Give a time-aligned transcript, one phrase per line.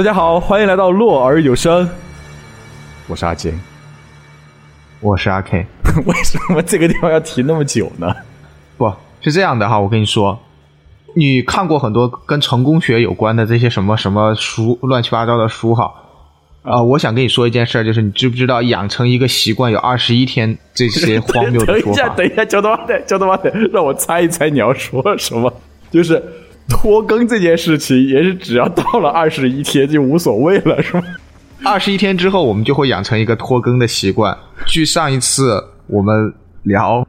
[0.00, 1.86] 大家好，欢迎来到洛儿有声，
[3.06, 3.52] 我是阿杰。
[4.98, 5.66] 我是阿 K，
[6.06, 8.10] 为什么这个地方要提那么久呢？
[8.78, 8.90] 不
[9.20, 10.40] 是这样的哈，我跟你说，
[11.14, 15.92] 你看过很多跟成功学有关的这些什么什么书，乱七八糟的书哈。
[16.62, 22.14] 啊、我想跟你说一件事儿，就是你知不知道养成一个习惯有二十一天这些荒谬 等一下，的说法？
[22.16, 25.52] 等一下，焦头妈的，焦头妈的，让我猜一猜你要说什么。
[25.90, 26.22] 就是
[26.80, 31.02] 拖更这件事情，也是只要到了二十一天就无所谓了，是吗？
[31.64, 34.36] 二十一天之后，我们就会养成一个拖更的习惯。
[34.66, 37.06] 据上一次我们聊，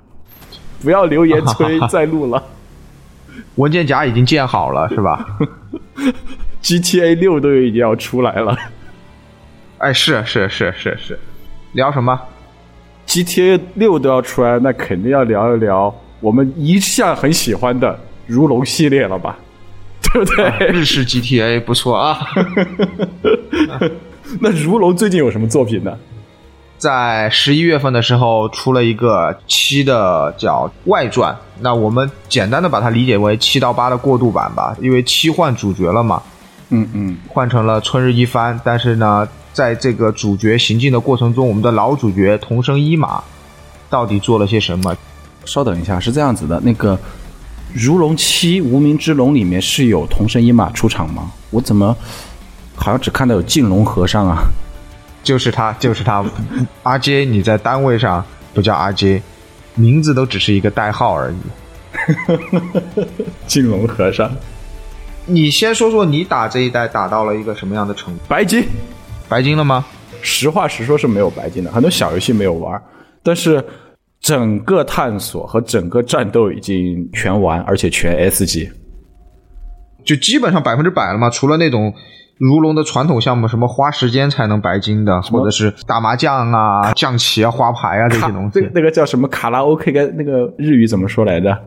[0.81, 2.43] 不要留言催，再录了。
[3.55, 5.25] 文件夹已经建好了，是吧？
[6.62, 8.55] GTA 六都已经要出来了
[9.77, 11.20] 哎，是是是是是，
[11.73, 12.20] 聊什么
[13.07, 19.39] ？，GTA 六都要出来，那肯定要聊一聊我们一向很喜欢的如龙系列了吧？
[20.13, 20.67] 对不对？
[20.67, 22.20] 日式 GTA 不错啊。
[24.40, 25.98] 那如龙最近有什么作品呢？
[26.77, 36.23] 在十一月份的时候出了一个七的叫外传，那我们简单的把它理解为七到八的过渡版吧，因为七换主角了嘛，
[36.70, 38.59] 嗯嗯，换成了春日一番。
[38.63, 43.21] 但是呢，在这个主角行进的过程中，我们的老主角桐生一马
[43.87, 44.95] 到底做了些什么？
[45.45, 46.95] 稍等一下，是这样子的，那个
[47.73, 51.31] 《如龙七：无名之龙》里面是有同生一马出场吗？
[51.49, 51.95] 我怎么
[52.75, 54.43] 好像只看到有镜龙和尚啊？
[55.23, 56.25] 就是他，就是他。
[56.83, 59.21] 阿杰你在单位上不叫阿杰
[59.75, 61.37] 名字都只是一个代号而已。
[63.47, 64.31] 镜龙和尚，
[65.25, 68.19] 你先说说你打这一代打到了一个什么样的程度？
[68.27, 68.66] 白金。
[69.29, 69.85] 白金了吗？
[70.22, 72.81] 实话实说是没有白金的，很多小游戏没有玩，
[73.23, 73.63] 但是
[74.22, 78.69] 整个探索和整个战斗已经全完，而且全 S 级。
[80.03, 81.93] 就基本上百分之百了嘛，除了那种
[82.39, 88.59] 如龙的传统项目，什么花时间才能白金的，或者是打麻将啊、 象棋啊、花牌啊这些东西。
[88.59, 89.91] 这 那个叫什么卡拉 OK？
[89.91, 91.57] 跟那个日语怎么说来着？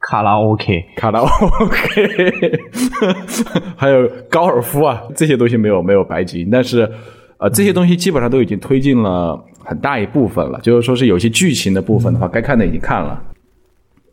[0.00, 2.52] 卡拉 OK，卡拉 OK，
[3.74, 6.90] 还有高尔夫啊，这些东西没有没有白金，但是
[7.38, 10.60] 呃，这些东西基本上都已经推进了很大一部分了。
[10.60, 13.22] 就是说是有些剧情的部分的话，该看的已经看了，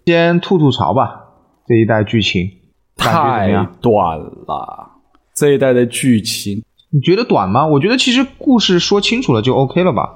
[0.06, 1.22] 先吐吐槽吧，
[1.68, 2.50] 这一代剧情
[2.98, 3.68] 太？
[3.82, 4.88] 短了。
[5.34, 6.62] 这一代的剧情
[6.92, 7.66] 你觉得短吗？
[7.66, 10.10] 我觉得其实故事说清楚了就 OK 了吧。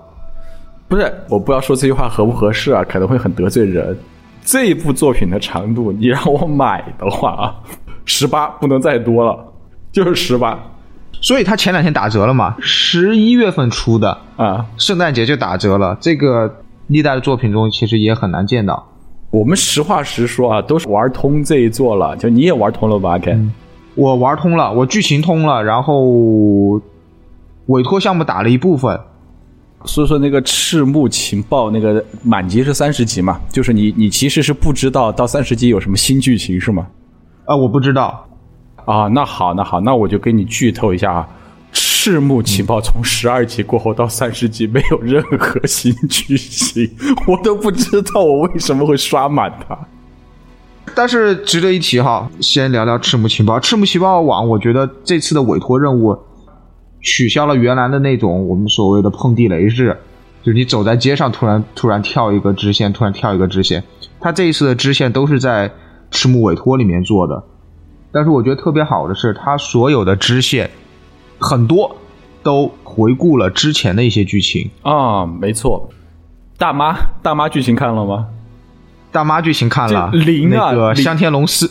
[0.87, 3.97] 不是，我不知道说这句话合不合适啊，可能会很得罪人。
[4.43, 7.55] 这一部作品的长度，你让我买的话啊，
[8.05, 9.53] 十八不能再多了，
[9.91, 10.59] 就是十八
[11.25, 14.63] 所以他前两天打折了嘛，十一月份出的，啊。
[14.77, 15.97] 圣诞节就打折了。
[15.99, 18.87] 这个历代的作品中其实也很难见到。
[19.31, 23.49] 我们实话实说啊，都是玩通这一座了，就你也玩通了吧？Ken？、
[23.95, 26.03] 我玩通了，我剧情通了，然后
[27.65, 28.99] 委托项目打了一部分，
[29.83, 36.85] 所以说那个赤木情报那个满级是三十级嘛，就是你你其实是不知道到三十级有什么新剧情是吗？
[37.45, 38.27] 啊，我不知道，
[38.85, 41.27] 啊，那好那好，那我就给你剧透一下啊。
[41.71, 46.89] 赤木情报从十二级过后到三十级没有任何新剧情，
[47.27, 49.77] 我都不知道我为什么会刷满它。
[50.93, 53.59] 但是值得一提哈，先聊聊赤木情报。
[53.59, 56.17] 赤木情报网，我觉得这次的委托任务
[57.01, 59.97] 取消了原来的那种我们所谓的碰地雷制，
[60.43, 63.83] 就是你走在街上突然突然跳一个支线，突然跳一个支线。
[64.21, 65.71] 它这一次的支线都是在
[66.11, 67.43] 赤木委托里面做的，
[68.15, 70.69] 但是我觉得特别好的是，它所有的支线
[71.37, 71.97] 很多
[72.41, 74.71] 都回顾了之前的一些剧情。
[74.83, 75.89] 啊，没错，
[76.57, 78.27] 大妈大妈剧情看了吗？
[79.11, 81.69] 大妈剧情看了，这零啊那个香天龙司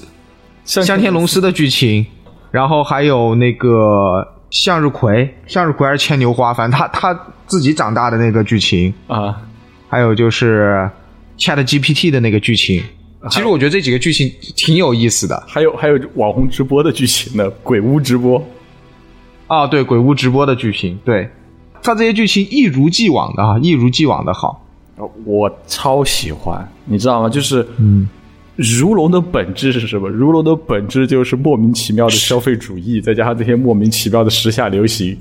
[0.66, 2.04] 香天龙司的剧情，
[2.50, 9.40] 然后还有那个向日葵，向日葵还是牵牛花，反正他他自己长大的那个剧情，啊，
[9.88, 10.90] 还有就是
[11.38, 12.84] Chat GPT 的那个剧情。
[13.30, 18.42] 其实我觉得这几个剧情挺有意思的还有还有网红直播的剧情呢，鬼屋直播。
[19.46, 21.28] 啊，对鬼屋直播的剧情，对
[21.82, 24.64] 他这些剧情一如既往的啊，一如既往的好。
[24.96, 27.28] 呃我超喜欢，你知道吗？
[27.28, 28.08] 就是，嗯，
[28.54, 30.08] 如龙的本质是什么？
[30.08, 35.18] 如龙的本质就是莫名其妙的消费主义，再加上这些莫名其妙的时下流行。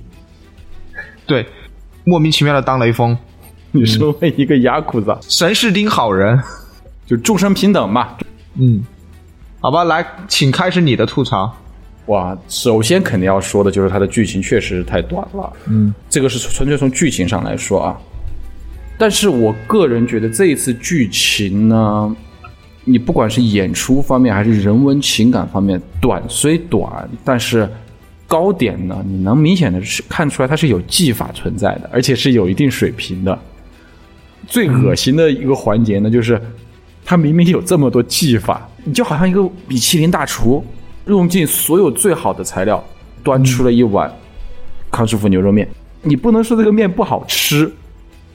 [1.26, 1.46] 对，
[2.06, 3.18] 莫名其妙的当雷锋，
[3.72, 6.40] 你身为一个雅库子，神是丁好人。
[7.06, 8.18] 就众生平等嘛。
[8.56, 8.84] 嗯，
[9.60, 11.56] 好吧，来，请开始你的吐槽。
[12.08, 17.98] 哇，首先肯定要说的就是它的剧情确实太短了，嗯，这个是纯粹从剧情上来说啊。
[18.98, 22.16] 但是我个人觉得这一次剧情呢，
[22.84, 27.68] 你不管是演出方面还是人文情感方面，短虽短，但是
[28.28, 33.40] 高点呢，你能明显的是看出来它是有技法存在的，而且是有一定水平的。
[34.46, 36.40] 最恶心的一个环节呢，就是
[37.06, 40.64] 它明明有这么多技法，你就好像一个米其林大厨，
[41.08, 42.84] 用尽所有最好的材料，
[43.24, 44.12] 端出了一碗
[44.92, 45.68] 康师傅牛肉面。
[46.02, 47.72] 你不能说这个面不好吃，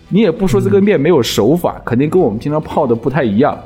[0.08, 3.58] 你也不说这个面没有手法，肯定跟我们平常泡的不太一样。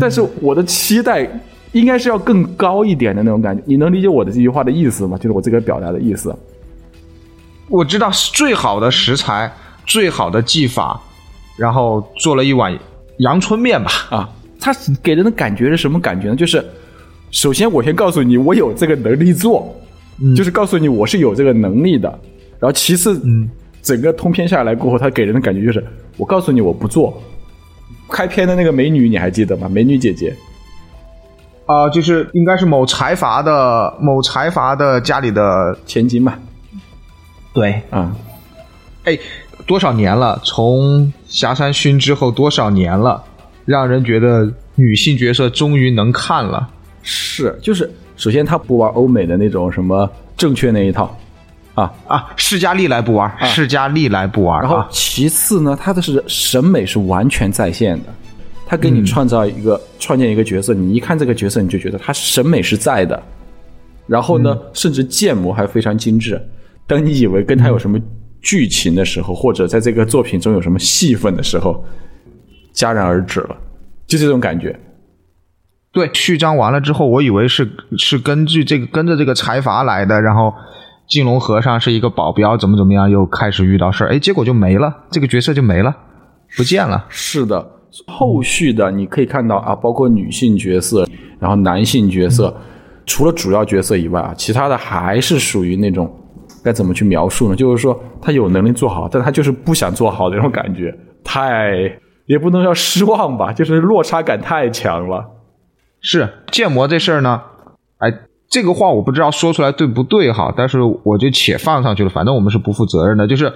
[0.00, 1.28] 但是我的期待。
[1.74, 5.16] 应该是要更高一点的那种感觉，你能理解我的这句话的意思吗？
[5.16, 6.32] 就是我这个表达的意思。
[7.68, 9.52] 我知道是最好的食材，
[9.84, 11.00] 最好的技法，
[11.56, 12.78] 然后做了一碗
[13.18, 13.90] 阳春面吧。
[14.10, 14.28] 啊，
[14.60, 16.36] 它给人的感觉是什么感觉呢？
[16.36, 16.64] 就是
[17.30, 19.74] 首先我先告诉你我有这个能力做，
[20.36, 22.08] 就是告诉你我是有这个能力的。
[22.60, 23.50] 然后其次，嗯，
[23.82, 25.84] 整个通篇下来过后，它给人的感觉就是
[26.16, 27.22] 我告诉你我不做。
[28.08, 29.68] 开篇的那个美女你还记得吗？
[29.68, 30.34] 美女姐姐。
[31.66, 36.38] 啊，就是应该是某财阀的某财阀的家里的千金吧？
[37.54, 38.14] 对，啊，
[39.04, 39.18] 哎，
[39.66, 40.40] 多少年了？
[40.44, 43.22] 从霞山勋之后多少年了？
[43.64, 46.68] 让人觉得女性角色终于能看了。
[47.02, 51.16] 是，就是首先她不玩欧美的那种什么正确那一套，
[51.74, 54.60] 啊啊，释迦历来不玩，释迦历来不玩。
[54.60, 58.06] 然后其次呢，她的是审美是完全在线的。
[58.66, 63.22] 他给你创造一个创建一个角色，你一看这个角色，你就觉得他审美是在的。
[64.06, 66.40] 然后呢，甚至建模还非常精致。
[66.86, 68.00] 当你以为跟他有什么
[68.44, 71.84] 剧情的时候，或者在这个作品中有什么戏份的时候，
[72.74, 73.56] 戛然而止了，
[74.06, 74.78] 就这种感觉。
[75.90, 80.52] 对，序章完了之后，我以为是是根据这个跟着这个财阀来的，然后
[81.08, 85.96] 金龙和尚是一个保镖，怎么怎么样，又开始遇到事儿，哎，结果就没了，这个角色就没了，
[86.56, 87.06] 不见了。
[87.08, 87.70] 是的。
[88.08, 91.08] 后续的你可以看到啊，包括女性角色，
[91.38, 92.52] 然后男性角色，
[93.06, 96.12] 除了主要角色以外啊，其他的还是属于那种
[96.64, 97.54] 该怎么去描述呢？
[97.54, 105.26] 就是说他有能力做好，但他就是不想做好的那种感觉，太也不能叫失望吧，就是落差感太强了。
[106.00, 107.42] 是建模这事儿呢，
[107.98, 108.12] 哎，
[108.48, 113.52] 这个话我不知道说出来对不对哈，但是我就且放上去了，反正我们是不负责任的，就是。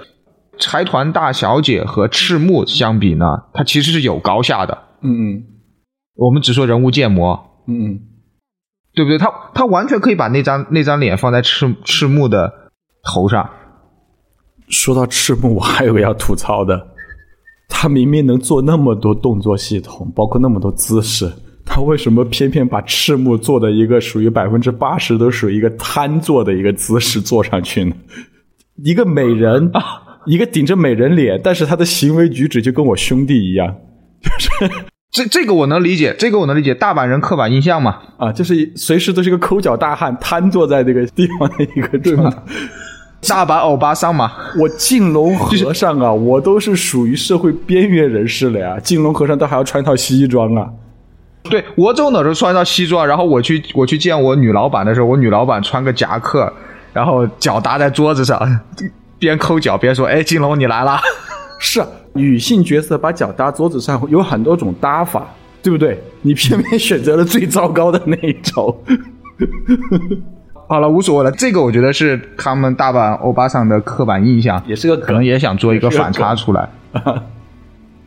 [0.60, 4.76] 财团大小姐和赤木相比呢，它其实是有高下的。
[5.02, 5.43] 嗯嗯，
[6.16, 8.00] 我们只说人物建模，嗯嗯，
[8.93, 9.19] 对不对？
[9.19, 12.68] 他他完全可以把那张那张脸放在赤赤木的
[13.02, 13.48] 头上。
[14.68, 16.88] 说到赤木，我还有个要吐槽的，
[17.68, 21.32] 他明明能做那么多动作系统，包括那么多姿势，
[21.64, 27.96] 他为什么偏偏把赤木做的一个属于百分之八十都属于一个瘫坐的一个姿势坐上去呢？
[28.84, 30.02] 一个美人啊！
[30.26, 33.74] 一个顶着美人脸，但是他的行为举止就跟我兄弟一样，
[34.20, 34.30] 就
[34.68, 42.30] 是这这个我能理解，这个我能理解，大阪人刻板印象嘛，啊，就是随时都是一个抠脚大汉，瘫坐在这个地方的一个对吗？
[43.26, 50.69] 大阪欧巴桑嘛，我金龙和尚啊，我都是属于社会边缘人士了呀，金龙和尚都还要穿套西装啊，
[51.44, 56.53] 对我走哪都穿套西装，然后我去我去见我女老板的时候，我女老板穿个夹克，
[56.93, 58.61] 然后脚搭在桌子上。
[59.20, 60.97] 边抠脚边说：“哎，金龙，你来了。
[61.58, 65.27] ”是女性角色把脚搭桌子上有很多种搭法，
[65.60, 66.01] 对不对？
[66.22, 68.81] 你偏偏选择了最糟糕的那一种。
[70.69, 71.32] 好了，无所谓了。
[71.32, 76.69] 这个我觉得是他们大阪欧巴桑的刻板印象，也是个可能也想做一个反差出来。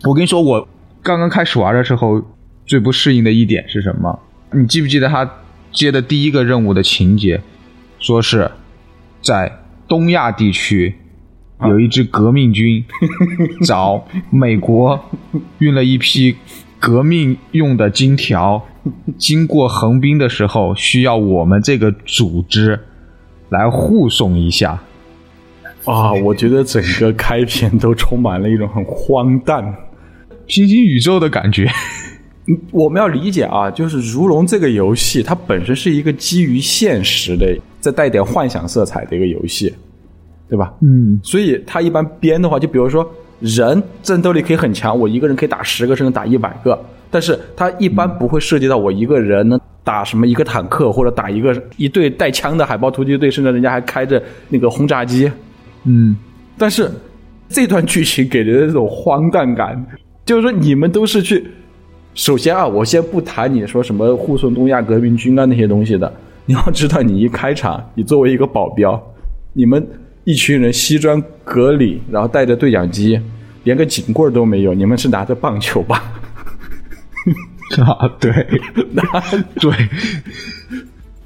[0.04, 0.68] 我跟你说，我
[1.02, 2.22] 刚刚开始玩的时候
[2.66, 4.20] 最不适应的一点是什么？
[4.52, 5.30] 你记不记得他
[5.72, 7.42] 接的第一个任务的情节？
[8.00, 8.52] 说是
[9.22, 9.52] 在
[9.88, 10.96] 东亚地区。
[11.68, 12.84] 有一支革命军
[13.68, 15.00] 找美国
[15.60, 16.36] 运了一批
[16.80, 18.66] 革命用的金条，
[19.18, 22.80] 经过横滨的时候，需要我们这个组织
[23.50, 24.82] 来护送一下。
[25.86, 29.64] 啊，我觉得整个开篇都充满了一种很荒诞、
[30.46, 31.68] 平行宇宙的感觉。
[32.72, 39.74] 我们要理解啊，就是如龙这个游戏，它本身是一个基于现实的，再带点幻想色彩的一个游戏。
[40.50, 40.74] 对吧？
[40.82, 43.10] 嗯，所以它一般编的话，就比如说
[43.42, 46.80] 人战斗力可以很强，我一个人可以打十个，甚至打一百个。
[47.10, 55.30] 但是他一般不会涉及到我一个人能打什么一个坦克，或者打一个一队带枪的海豹突击队，甚至人家还开着那个轰炸机。
[55.84, 56.16] 嗯，
[56.58, 56.90] 但是
[57.50, 59.86] 这段剧情给人的这种荒诞感，
[60.24, 61.46] 就是说你们都是去，
[62.14, 66.14] 首先啊，我先不谈你说什么护送东亚革命军啊那些东西的，
[66.46, 69.02] 你要知道，你一开场，你作为一个保镖，
[69.52, 69.86] 你们。
[70.24, 73.20] 一群人西装革履，然后带着对讲机，
[73.64, 74.74] 连个警棍都没有。
[74.74, 76.04] 你们是拿着棒球吧？
[77.86, 78.32] 啊，对，
[78.92, 79.02] 那
[79.60, 79.72] 对，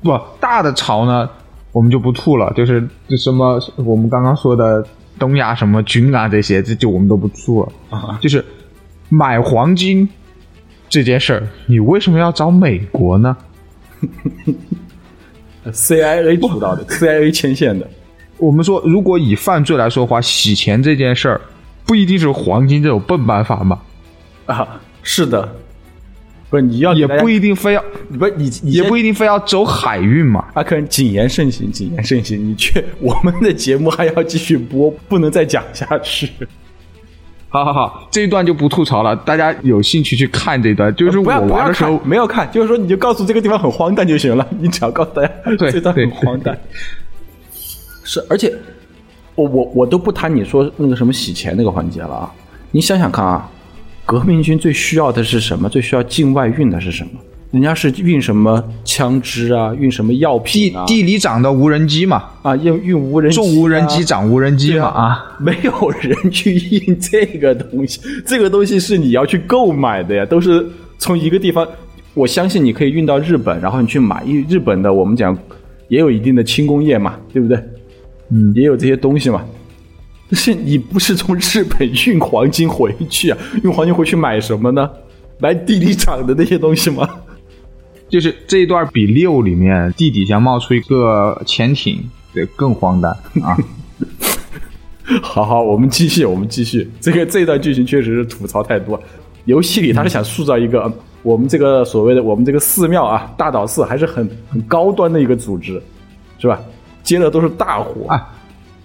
[0.02, 1.30] 不大的潮呢。
[1.72, 4.82] 我们就不吐了，就是就什么我们刚刚说的
[5.20, 7.70] 东亚什么军啊这些，这就我们都不吐了。
[7.90, 8.46] 啊，就是
[9.10, 10.08] 买黄金
[10.88, 13.36] 这件事儿，你为什么要找美国呢
[15.66, 17.86] ？CIA 主导的，CIA 牵线的。
[18.38, 21.42] 我们说，如果以犯罪来说的话，洗钱这件事儿
[21.86, 23.80] 不一定是黄金这种笨办法嘛，
[24.46, 24.68] 啊，
[25.04, 25.48] 是的，
[26.50, 27.84] 不是你要也不一一定非要，
[28.18, 30.46] 不是你你也不一定非要走海运嘛。
[30.54, 32.38] 阿肯谨言慎行，谨言慎行。
[32.38, 36.30] 你却我们的节目还要继续播，不能再讲下去。
[37.48, 40.94] 好好好，这一段就不吐槽了，大家有兴趣去看这一段。
[40.96, 44.46] 就是我玩的时候，，没有看，就是说你就告诉这个地方很荒诞就行了。
[44.60, 46.58] 你只要告诉大家对这段很荒诞。
[48.06, 48.54] 是，而且
[49.36, 52.32] 我我我都不谈你说那个什么洗钱那个环节了啊。
[52.72, 53.52] 你想想看啊，
[54.06, 55.68] 革命军最需要的是什么？
[55.68, 57.10] 最需要境外运的是什么？
[57.52, 70.66] 人家是运什么枪支啊，运什么药品啊，地里长的无人机嘛，啊，运运无人机、啊、重无人机长无人机嘛对啊啊，没有人去运这个东西，这个东西是你要去购买的呀，都是
[70.98, 71.68] 从一个地方。
[72.14, 74.24] 我相信你可以运到日本，然后你去买。
[74.26, 75.38] 因为日本的我们讲
[75.90, 77.62] 也有一定的轻工业嘛，对不对？
[78.30, 79.46] 嗯，也有这些东西嘛。
[80.30, 83.38] 但是你不是从日本运黄金回去啊？
[83.64, 84.90] 运黄金回去买什么呢？
[85.40, 87.08] 买地里长的那些东西吗？
[88.10, 92.00] 就是这一段比六里面地底下冒出一个潜艇，
[92.34, 93.58] 对，更荒诞啊。
[95.22, 96.90] 好好，我们继续，我们继续。
[97.00, 99.00] 这个这段剧情确实是吐槽太多。
[99.46, 100.94] 游戏里他是想塑造一个、呃
[101.26, 105.82] 我们这个所谓的我们这个寺庙啊，大岛寺还是很很高端的一个组织，
[106.38, 106.62] 是吧？
[107.06, 108.12] 接的都是大活。
[108.12, 108.34] 啊，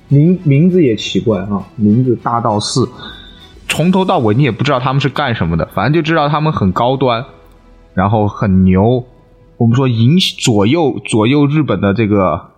[0.06, 2.88] 名名字也奇怪啊，名字大道寺，
[3.66, 7.24] 从头到尾你也不知道他们是干什么的，反正就知道他们很高端，
[7.94, 9.04] 然后很牛。
[9.56, 12.50] 我们说影左右左右日本的这个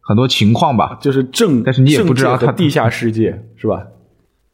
[0.00, 3.82] 很多情况吧，就是正，但是你也不知道他地下世界是吧？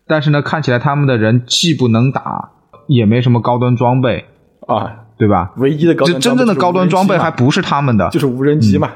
[0.07, 2.51] 但是呢，看起来他们的人既不能打，
[2.89, 4.25] 也没什么高端装备，
[4.67, 5.53] 啊，对吧？
[5.59, 8.91] 唯一的高这端真正的高端装备还不不是他们的，就是无人机嘛？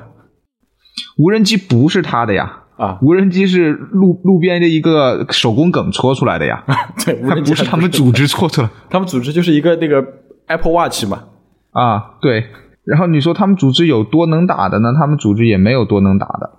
[1.17, 6.65] 无人机不是他的呀，啊，无人机是路路边的一个手工梗搓出来的呀，
[7.05, 10.05] 对，无人机不是他们组织搓出来他们组织就是一个那个
[10.47, 11.25] Apple Watch 嘛。
[11.73, 12.17] 啊。
[12.21, 12.47] 对，
[12.85, 14.93] 然后你说他们组织有多能打的呢？
[14.99, 16.51] 他们组织也没有多能打的。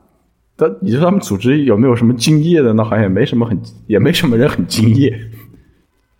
[0.57, 2.83] 但你说他们组织有没有什么敬业的呢？
[2.83, 5.13] 好像也没什么很，也没什么人很敬业。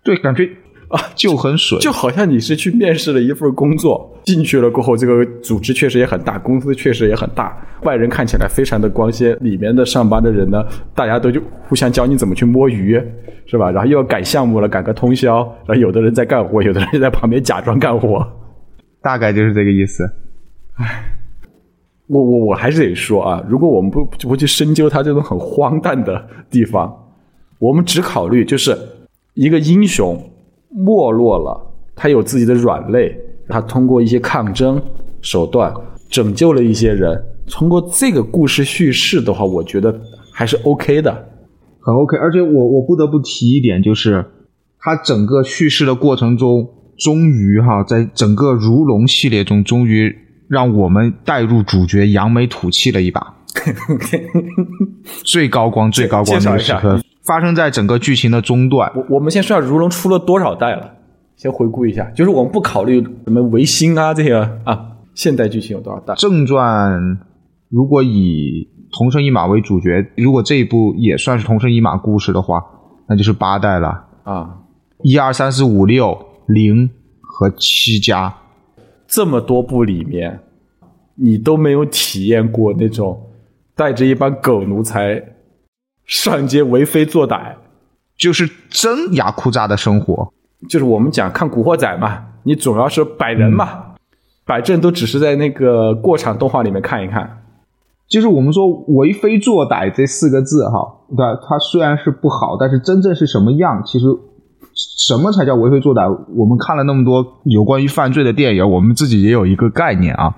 [0.04, 0.44] 对，感觉
[0.88, 10.62] 啊，就很水，就好像你是去面试了一份工作，进去了过后，这个组织确实也很大，公司确实也很大，外人看起来非常的光鲜，里面的上班的人呢，
[10.94, 13.00] 大家都就互相教你怎么去摸鱼，
[13.46, 13.70] 是吧？
[13.70, 18.26] 然后又要赶项目了，赶个通宵，然后有的人在干活，有的人在旁边假装干活。
[19.00, 20.04] 大概就是这个意思。
[22.08, 26.92] 我我我还是得说啊，如果我们不不去深究他这种很荒诞的地方，
[27.60, 28.76] 我们只考虑就是
[29.34, 30.20] 一个英雄
[30.70, 33.16] 没落了，他有自己的软肋，
[33.48, 34.80] 他通过一些抗争
[35.20, 35.72] 手段
[36.08, 37.22] 拯救了一些人。
[37.48, 40.00] 通过这个故事叙事的话，我觉得
[40.32, 41.28] 还是 OK 的。
[41.80, 44.26] 很 OK，而且我我不得不提一点，就是
[44.80, 50.12] 他整个叙事的过程中，终于哈，在整个如龙系列中，终于
[50.48, 53.34] 让我们带入主角扬眉吐气了一把。
[55.22, 58.90] 最高光、最高光介绍一下那个时刻，发生在整个剧情的中段。
[58.96, 60.92] 我我们先说下如龙出了多少代了，
[61.36, 66.14] 先回顾一下，就是我们不考虑什么维新啊这些啊，现代剧情有多少代？
[66.14, 67.18] 正传
[67.68, 72.64] 如果以同生一马为主角，如果这一部也算是同生一马故事的话，
[73.06, 74.06] 那就是八代了。
[74.24, 74.60] 啊，
[75.02, 76.88] 一二三四五六零
[77.20, 78.34] 和七加，
[79.06, 80.40] 这么多部里面，
[81.16, 83.30] 你都没有体验过那种
[83.74, 85.22] 带着一帮狗奴才
[86.06, 87.56] 上街为非作歹，
[88.16, 90.32] 就是真雅库扎的生活。
[90.68, 93.94] 就是我们讲看《古惑仔》嘛，你总要是摆人嘛，
[94.44, 97.42] 摆阵都只是在那个过场动画里面看一看。
[98.08, 101.34] 就是我们说为非作歹这四个字哈，对吧？
[101.48, 104.06] 它虽然是不好，但是真正是什么样，其实
[104.74, 106.08] 什么才叫为非作歹？
[106.36, 110.34] 我们看了那么多有关于犯罪的电影，我们自己也有一个概念啊。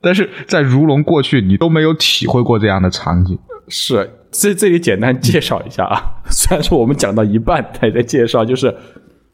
[0.00, 3.38] 但是在如龙过去，你都没有体会过这样的场景。
[3.68, 6.02] 是，这这里简单介绍一下啊。
[6.30, 8.68] 虽然说我们讲到一半还在介绍，就是《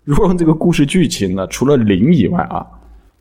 [0.04, 2.66] 如果用》这个故事剧情呢，除了零以外啊，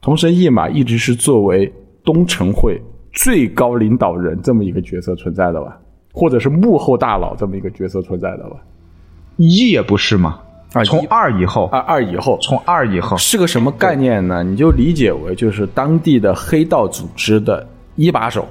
[0.01, 1.71] 桐神一马一直是作为
[2.03, 2.81] 东城会
[3.13, 5.79] 最高领导人这么一个角色存在的吧，
[6.11, 8.55] 或者是幕后大佬这么一个角色存在的吧。
[9.35, 10.39] 一也不是嘛，
[10.73, 14.43] 啊从一二以后，啊二以后从二以后，是个什么概念呢？
[14.43, 18.47] 你就理解为就是当地的黑道组织的一把手，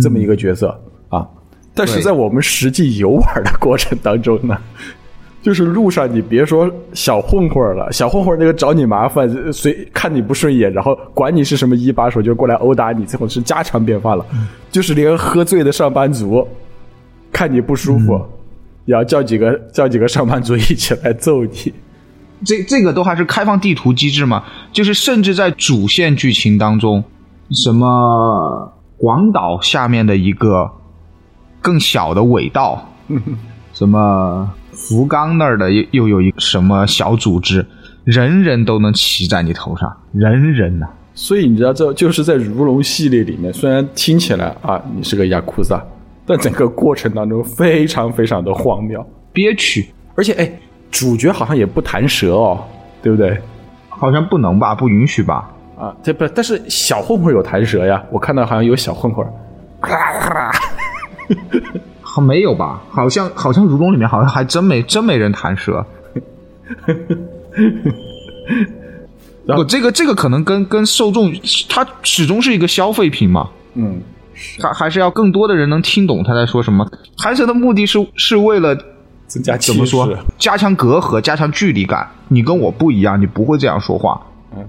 [0.00, 0.68] 这么一个角色、
[1.08, 1.28] 啊。
[1.74, 4.56] 但是在我们实际游玩的过程当中呢，
[5.42, 14.24] 就是路上你别说小混混了，小混混那个找你麻烦，随看你不顺眼，然后管你是什么一把手就过来殴打你，这种是家常便饭了。
[14.70, 16.46] 就是连喝醉的上班族
[17.32, 18.18] 看你不舒服，
[18.86, 21.74] 也要叫几个叫几个上班族一起来揍你。
[22.44, 27.02] 这这个都还是开放地图机制嘛，就是甚至在主线剧情当中，
[27.50, 30.70] 什么广岛下面的一个
[31.64, 32.86] 更小的尾道，
[33.72, 37.64] 什么福冈那儿的又又有一个什么小组织，
[38.04, 45.82] 人人都能骑在你头上，人人呐、所以你知道，这就是在如龙系列里面，虽然听起来啊你是个亚库萨，
[46.26, 49.02] 但整个过程当中非常非常的荒谬，
[49.32, 50.52] 憋屈，而且哎，
[50.90, 52.62] 主角好像也不弹舌哦，
[53.02, 53.40] 对不对？
[53.88, 55.50] 好像不能吧，不允许吧？
[55.78, 59.26] 啊，这不，但是小混混有弹舌呀，我看到好像有小混混，
[62.00, 62.82] 好没有吧？
[62.90, 65.84] 好像好像如龙里面好像还真没真没人弹舌。
[69.46, 71.32] 然后不，这个这个可能跟跟受众，
[71.68, 74.00] 它始终是一个消费品嘛，嗯，
[74.62, 76.88] 还还是要更多的人能听懂他在说什么。
[77.18, 78.74] 弹舌的目的是是为了
[79.26, 80.08] 增加怎么说？
[80.38, 82.08] 加强隔阂，加强距离感。
[82.28, 84.20] 你跟我不一样，你不会这样说话。
[84.56, 84.64] 嗯，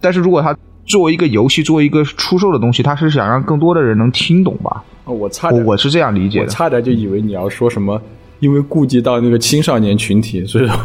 [0.00, 4.82] 但是如果他作为一个游戏，作为一个出售的东西，他是想让更多的人能听懂吧？
[5.06, 6.50] 哦我差我点，我是这样理解我的。
[6.50, 8.00] 差点就以为你要说什么，
[8.40, 10.76] 因为顾及到那个青少年群体，所以说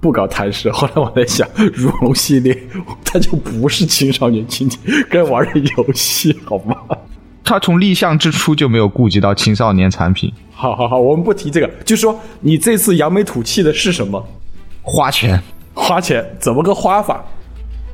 [0.00, 0.70] 不搞台式。
[0.72, 2.58] 后来我在想，如龙系列
[3.04, 4.78] 它就不是青少年群体
[5.08, 6.74] 该玩的游戏，好吗？
[7.44, 14.26] 他从立项之初就没有顾及到青少年产品，好好好，我们不提这个，就说你这次扬眉吐气的是什么？
[14.82, 15.40] 花钱
[15.74, 17.24] 花钱怎么个花法？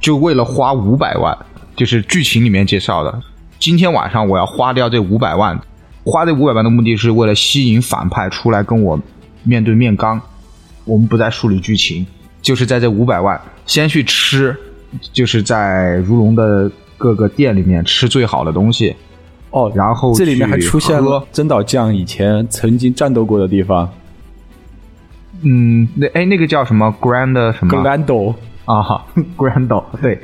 [0.01, 1.37] 就为了花五百万，
[1.77, 3.21] 就是剧情里面介绍的。
[3.59, 5.61] 今天晚上我要花掉这五百万，
[6.05, 9.01] 花这五百万的目的是为了吸引反派出来跟我
[9.43, 10.21] 面对面刚。
[10.85, 12.05] 我们不再梳理剧情，
[12.41, 14.57] 就是在这五百万先去吃，
[15.13, 18.97] 就是在如龙的各个店里面吃最好的东西，
[19.51, 21.27] 哦，然后这里面还出现了喝。
[21.31, 23.89] 真岛将以前曾经战斗过的地方。
[25.43, 28.35] 嗯，那哎那个叫什么？Grand 什么？Grando。
[28.65, 30.21] 啊哈， Grando 对，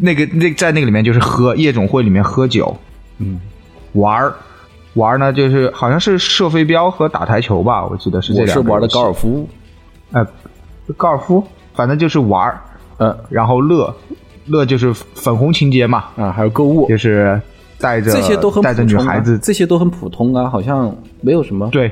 [0.00, 2.76] 那个那在那个里面就是喝夜总会里面喝酒，
[3.18, 3.40] 嗯，
[3.92, 4.34] 玩儿
[4.94, 9.48] 玩呢，就是好像是射飞镖和打台球吧，我记得是这我是玩的高尔，夫，
[10.12, 10.26] 呃，
[10.96, 11.42] 高尔夫，
[11.74, 12.60] 反正就是玩儿，
[12.98, 13.16] 嗯。
[13.28, 13.94] 然后乐
[14.46, 17.40] 乐就是粉红情节嘛，啊，还有购物，就是
[17.78, 21.68] 带着这些都很带着女孩子，这些都很普通啊，好像没有什么。
[21.70, 21.90] 对，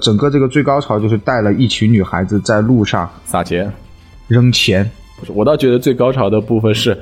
[0.00, 3.72] 整个这个最高潮就是带了一群女孩子在路上撒钱。
[4.28, 4.90] 扔钱，
[5.28, 6.96] 我倒觉得最高潮的部分是，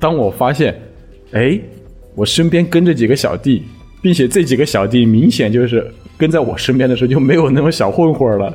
[0.00, 0.74] 当我发现，
[1.32, 1.60] 哎，
[2.14, 3.62] 我身边跟着几个小弟，
[4.02, 8.54] 并且这几个小弟明显就是跟在我身边的时候就没有那种小混混了，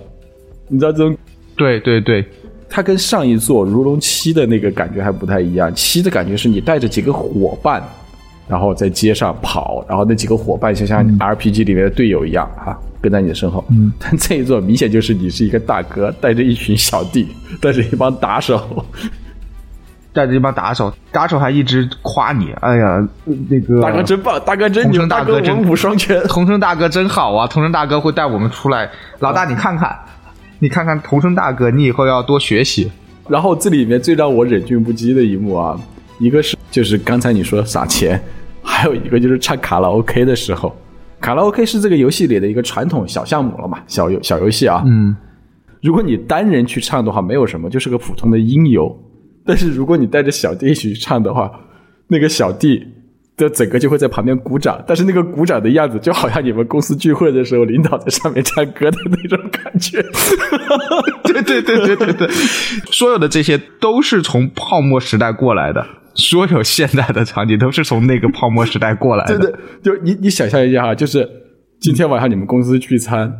[0.67, 1.17] 你知道这种。
[1.55, 2.23] 对对对，
[2.69, 7.81] 它跟上一座《如龙七》的那个感觉还不太一样，七的感觉是你带着几个伙伴，
[8.47, 13.65] 然后在街上跑，然后那几个伙伴就像 RPG 里面的队友一样啊，跟在你的身后。
[13.71, 17.27] 嗯，但 这一座明显就是你是一个大哥，带着一群小弟，
[17.59, 18.85] 带着一帮打手，
[20.17, 23.07] 带着一帮打手，打手还一直夸你，哎呀，
[23.49, 26.19] 那个大哥真棒，大哥真牛，大哥真文武双全。
[26.27, 27.45] 同声大哥真好啊！
[27.45, 29.95] 同声大哥会带我们出来，老大你看看，
[30.57, 32.91] 你看看同声大哥，你以后要多学习。
[33.29, 35.79] 然后这里面最让我忍俊不羁的一幕啊，
[36.17, 38.19] 一个是就是刚才你说撒钱，
[38.63, 40.75] 还有一个就是唱卡拉 OK 的时候，
[41.21, 44.81] 卡拉 OK 是这个游戏里的一个传统小项目了嘛，小游小游戏啊。
[44.83, 45.15] 嗯，
[45.83, 48.97] 如果你单人去唱的话，没有什么，就是个普通的音游。
[49.47, 51.49] 但是如果你带着小弟一起去唱的话，
[52.09, 52.85] 那个小弟
[53.37, 60.03] 的整个就会在旁边鼓掌，但是那个鼓掌的样子就好像你们公司聚会的时候，领导在上面唱歌的那种感觉。
[61.23, 62.27] 对对对对对对，
[62.91, 69.37] 所有的这些都是从泡沫时代过来的，所有现在的场景都是从那个泡沫时代过来的。
[69.37, 71.29] 对对，就你你想象一下哈，就是
[71.79, 73.31] 今天晚上你们公司聚餐，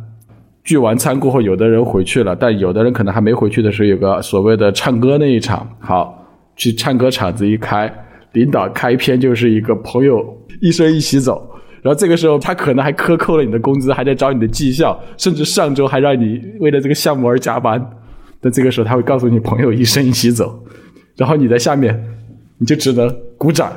[0.64, 5.66] 聚完餐过后，有的人回去了，但有的人可能还没回去的时候，有个所谓的唱歌那一场。
[5.80, 7.92] 好，去唱歌场子一开，
[8.32, 10.22] 领导开篇就是一个朋友
[10.60, 11.50] 一生一起走。
[11.80, 17.80] 然后这个时候，他可能还克扣了你的工资，还在找你的绩效，甚至上周还让你为了这个项目而加班。
[18.40, 20.62] 但这个时候，他会告诉你朋友一生一起走，
[21.16, 21.98] 然后你在下面，
[22.58, 23.72] 你就只能鼓掌、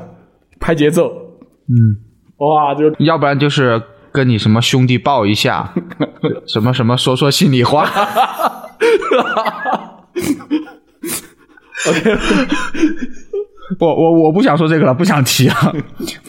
[0.59, 1.07] 拍节奏，
[1.69, 1.75] 嗯，
[2.37, 5.73] 哇，就要不然就是跟你什么兄弟抱一下，
[6.47, 7.89] 什么什么说说心里话。
[11.89, 12.17] OK，
[13.79, 15.75] 我我我不想说这个了，不想提了，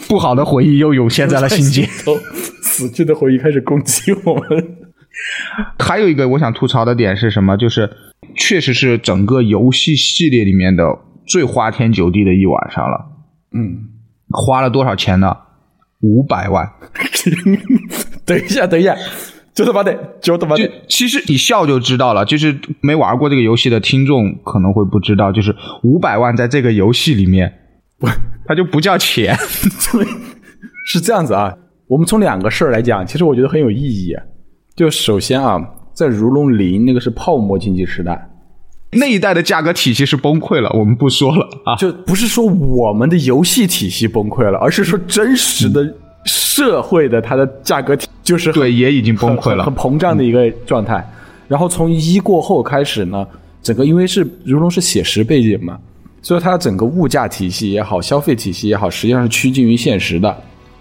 [0.09, 1.87] 不好的回忆又涌现在了心间。
[2.05, 2.16] 头
[2.62, 4.77] 死去的回忆开始攻击我们。
[5.79, 7.57] 还有一个我想吐槽的点是什么？
[7.59, 7.90] 就是
[8.35, 10.85] 确实是整个游戏系列里面的
[11.27, 13.09] 最花天酒地的一晚上了。
[13.53, 13.90] 嗯，
[14.31, 15.37] 花了多少钱呢？
[16.03, 16.69] 五百万。
[18.25, 18.97] 等一下，等一下，
[19.55, 27.53] 就他妈的，就他妈就的，其实你笑就知道了，就是没玩过这个游戏的听众可能会不知道，就是五百万在这个游戏里面，
[27.99, 28.07] 不，
[28.47, 29.37] 它就不叫钱。
[30.87, 31.57] 是这样子啊。
[31.88, 34.15] 我们从两个事儿来讲，其实我觉得很有意义。
[34.75, 35.61] 就首先啊，
[35.93, 38.31] 在如龙零那个是泡沫经济时代，
[38.93, 41.75] 那一代的价格体系是崩溃了，我们不说了啊。
[41.77, 49.93] 就不是说我们的游戏体系崩溃了，而是说真实的社会的它的价格体就是对，也已经崩溃了很很。
[49.93, 51.05] 膨胀的一个状态。
[51.49, 53.27] 然后从一过后开始呢，
[53.63, 55.79] 整个因为是如龙是写实背景嘛，
[56.23, 60.35] 所以它的整个物价体系也好，消费体系也好，实际上是趋近于现实的。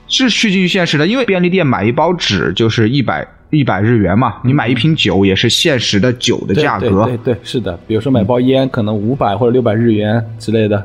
[0.07, 7.05] 是趋近于现实的，因为便利店买一包纸就是一百一百日元嘛，你买一瓶酒也是现实的酒的价格。
[7.05, 7.77] 对对对，是的。
[7.85, 10.79] 比如说买包烟，可能五百或者六百日元之类的。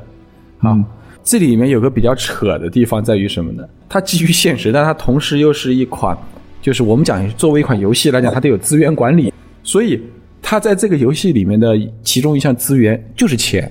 [0.58, 0.84] 好，嗯
[1.22, 3.64] 这里面有个比较扯的地方在于什么呢？
[3.88, 6.16] 它基于现实，但它同时又是一款，
[6.62, 9.32] 就是我们讲作为一款游戏来讲，它得有资源管理，
[9.64, 10.00] 所以
[10.40, 13.68] 它在这个游戏里面的其中一项资源就是钱，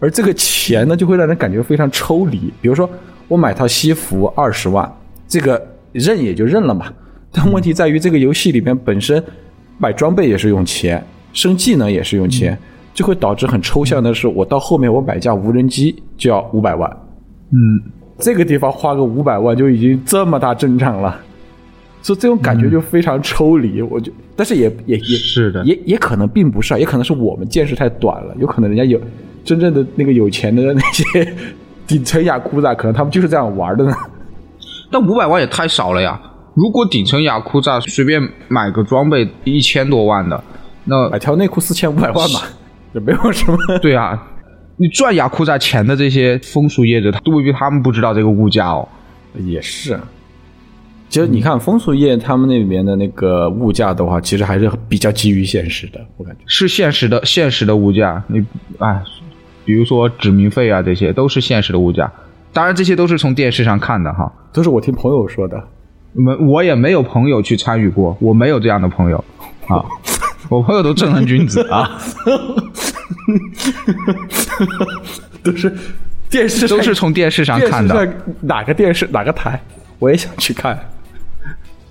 [0.00, 2.50] 而这个钱呢，就会让人感觉非常抽离。
[2.62, 2.88] 比如说，
[3.28, 4.90] 我买套西服二十万，
[5.28, 5.62] 这个
[5.92, 6.90] 认也就认了嘛。
[7.32, 9.22] 但问题在于，这个游戏里面本身
[9.78, 12.58] 买装备也是用钱，升技能也是用钱，
[12.94, 16.90] 就会导致很抽象的是，我到后面我买架无人机就要五百万，
[17.50, 17.80] 嗯，
[18.18, 21.20] 这个地方花个五百万就已经这么大阵仗了，
[22.02, 23.82] 所以这种感觉就非常抽离。
[23.82, 29.00] 我就，但是也也也是的也也可能并不是啊，也可能是我们见识太短了，有可能人家有
[29.44, 31.34] 真正的那个有钱的那些
[31.86, 33.92] 顶层雅库扎，可能他们就是这样玩的呢。
[34.90, 36.20] 但五百万也太少了呀！
[36.58, 40.42] 如果顶层雅库扎随便买个装备一千多万的，
[40.82, 42.42] 那买条内裤四千五百万吧，
[42.94, 43.56] 也没有什么。
[43.80, 44.20] 对啊，
[44.76, 48.88] 你赚雅库扎钱的这些风俗业者，他未必他们不知道这个物价哦。
[49.36, 50.00] 也是，
[51.08, 56.40] 其实你看风俗业他们那边的那个物价的话，其实还是比较基于现实的，我感觉。
[56.46, 58.44] 是现实的现实的物价，你
[58.78, 59.00] 哎，
[59.64, 62.10] 比如说指名费啊，这些都是现实的物价。
[62.52, 64.32] 当然，这些都是从电视上看的哈。
[64.52, 65.62] 都是我听朋友说的。
[66.14, 69.22] 我我也没有朋友去参与过，我没有这样的朋友
[69.66, 69.84] 啊。
[70.48, 72.00] 我朋友都正人君子啊，
[75.42, 75.70] 都是
[76.30, 78.14] 电视都是从电视上看的。
[78.40, 79.60] 哪个电视哪个台，
[79.98, 80.78] 我也想去看。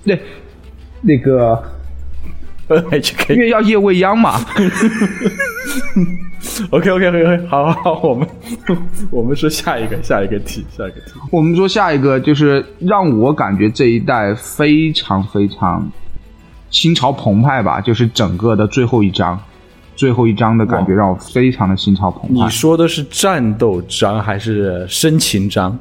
[0.03, 0.17] 那，
[1.01, 1.63] 那个
[2.67, 3.35] NHK。
[3.35, 4.43] 因为要夜未央嘛。
[6.71, 8.27] OK OK OK OK，好好好，我们
[9.11, 11.13] 我们说下一个下一个题，下一个题。
[11.31, 15.89] 我们说下一个就是让我感觉这一代非常非常
[16.69, 19.39] 心潮澎湃吧，就是整个的最后一章，
[19.95, 22.43] 最后一章的感觉让我非常的心潮澎湃。
[22.45, 25.77] 你说的是战斗章还是深情章？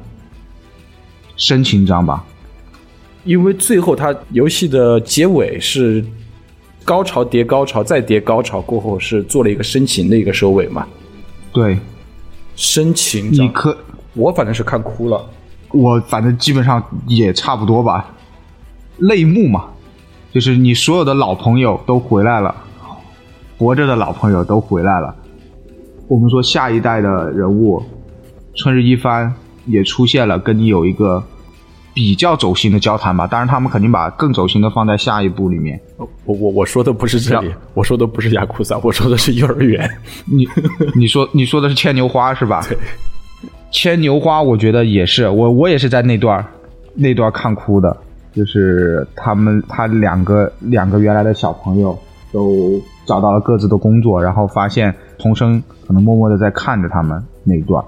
[1.35, 2.25] 深情章吧，
[3.23, 6.03] 因为最后它游戏的结尾是
[6.87, 10.87] 高潮叠高潮再叠高潮过后是做了一个深情的一个收尾嘛？
[11.51, 11.77] 对，
[12.55, 13.75] 深情，你可
[14.13, 15.21] 我反正是看哭了。
[15.73, 18.15] 我反正基本上也差不多吧，
[18.99, 19.65] 泪目嘛，
[20.31, 22.55] 就是你所有的老朋友都回来了，
[23.57, 25.13] 活着的老朋友都回来了。
[26.07, 27.83] 我们说下一代的人物，
[28.55, 29.33] 春日一番
[29.65, 31.21] 也出现了，跟你有一个
[31.97, 33.25] 比较走心的交谈吧。
[33.25, 35.81] 当然，他们肯定把更走心的放在下一步里面。
[35.97, 39.89] 我我我说的不是这里，我说的不是雅库萨，我说的是幼儿园。
[40.25, 40.47] 你
[40.95, 42.63] 你说你说的是牵牛花是吧？
[43.71, 46.45] 牵牛花，我觉得也是，我我也是在那段
[46.93, 47.97] 那段看哭的，
[48.31, 51.97] 就是他们他两个两个原来的小朋友
[52.31, 57.85] 都找到了各自的工作，然后发现童生可能默默的在看着他们那一段儿。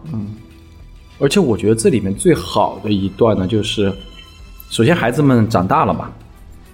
[1.20, 3.92] 而且我觉得这里面最好的一段呢，就是
[4.70, 6.10] 首先孩子们长大了嘛，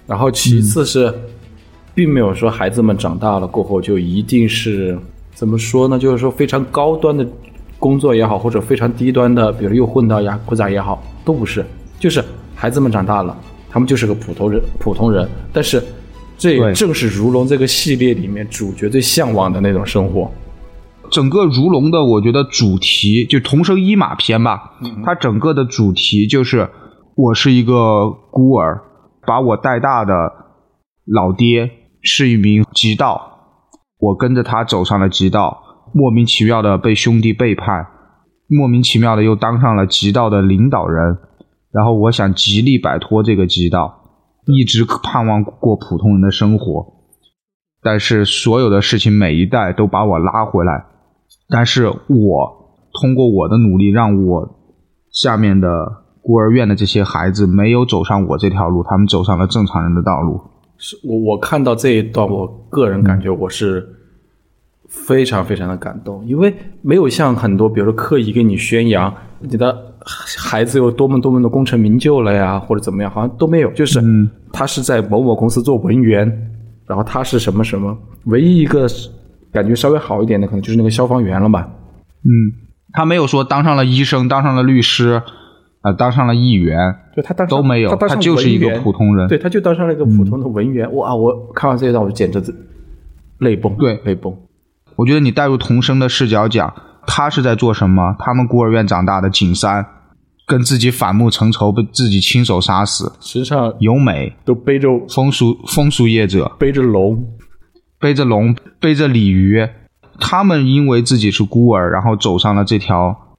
[0.06, 1.12] 然后其次是，
[1.94, 4.96] 并没有说孩子们长大了过后就一定是
[5.34, 5.98] 怎么说呢？
[5.98, 7.26] 就是说非常高端的
[7.78, 11.64] 工作也好，或者非常低端的，比如又混到雅库扎也好，都不是，
[11.98, 13.36] 就是孩子们长大了，
[13.68, 15.82] 他们就是个普通人，普通人，但是
[16.38, 20.30] 这也正是如龙这个系列里面主角最向往的那种生活。
[21.10, 26.70] 整个如龙的，我觉得主题就同生一马篇吧，它整个的主题就是
[27.16, 28.82] 我是一个孤儿，
[29.26, 30.14] 把我带大的
[31.06, 31.70] 老爹
[32.02, 33.20] 是一名极道，
[33.98, 35.62] 我跟着他走上了极道，
[35.94, 37.86] 莫名其妙的被兄弟背叛，
[38.48, 41.18] 莫名其妙的又当上了极道的领导人，
[41.72, 43.94] 然后我想极力摆脱这个极道，
[44.46, 46.86] 一直盼望过普通人的生活，
[47.82, 50.84] 但是所有的事情每一代都把我拉回来，
[51.48, 54.56] 但是我通过我的努力，让我
[55.10, 55.68] 下面的
[56.22, 60.40] 孤儿院的这些孩子没有走上我这条路，他们走上了正常人的道路。
[60.78, 63.86] 是我我看到这一段，我个人感觉我是
[64.88, 69.94] 非常非常的感动，因为没有像很多，比如说刻意给你宣扬你的
[70.38, 73.70] 孩子有多么多么的功成名就了呀，或者怎么样，好像都没有。
[73.72, 74.00] 就是
[74.52, 76.26] 他是在某某公司做文员，
[76.86, 78.86] 然后他是什么什么，唯一一个
[79.56, 81.66] 感觉稍微好一点的，可能就是那个消防员了吧。
[82.24, 82.30] 嗯，
[82.92, 85.22] 他没有说当上了医生，当上了律师，
[85.80, 89.26] 啊、当上了议员，就他当上都没有，他就是一个普通人。
[89.28, 90.94] 对，他就当上了一个普通的文员。
[90.94, 92.42] 哇，我看完这一段，我简直
[93.38, 94.36] 泪崩，对泪崩。
[94.96, 96.74] 我觉得你带入童生的视角讲，
[97.06, 98.14] 他是在做什么？
[98.18, 99.86] 他们孤儿院长大的景山，
[100.46, 103.12] 跟自己反目成仇，被自己亲手杀死。
[103.20, 107.24] 实际上由美都背着风俗风俗业者背着龙，
[107.98, 109.68] 背着龙，背着鲤鱼，
[110.20, 113.36] 他们因为自己是孤儿，然后走上了这条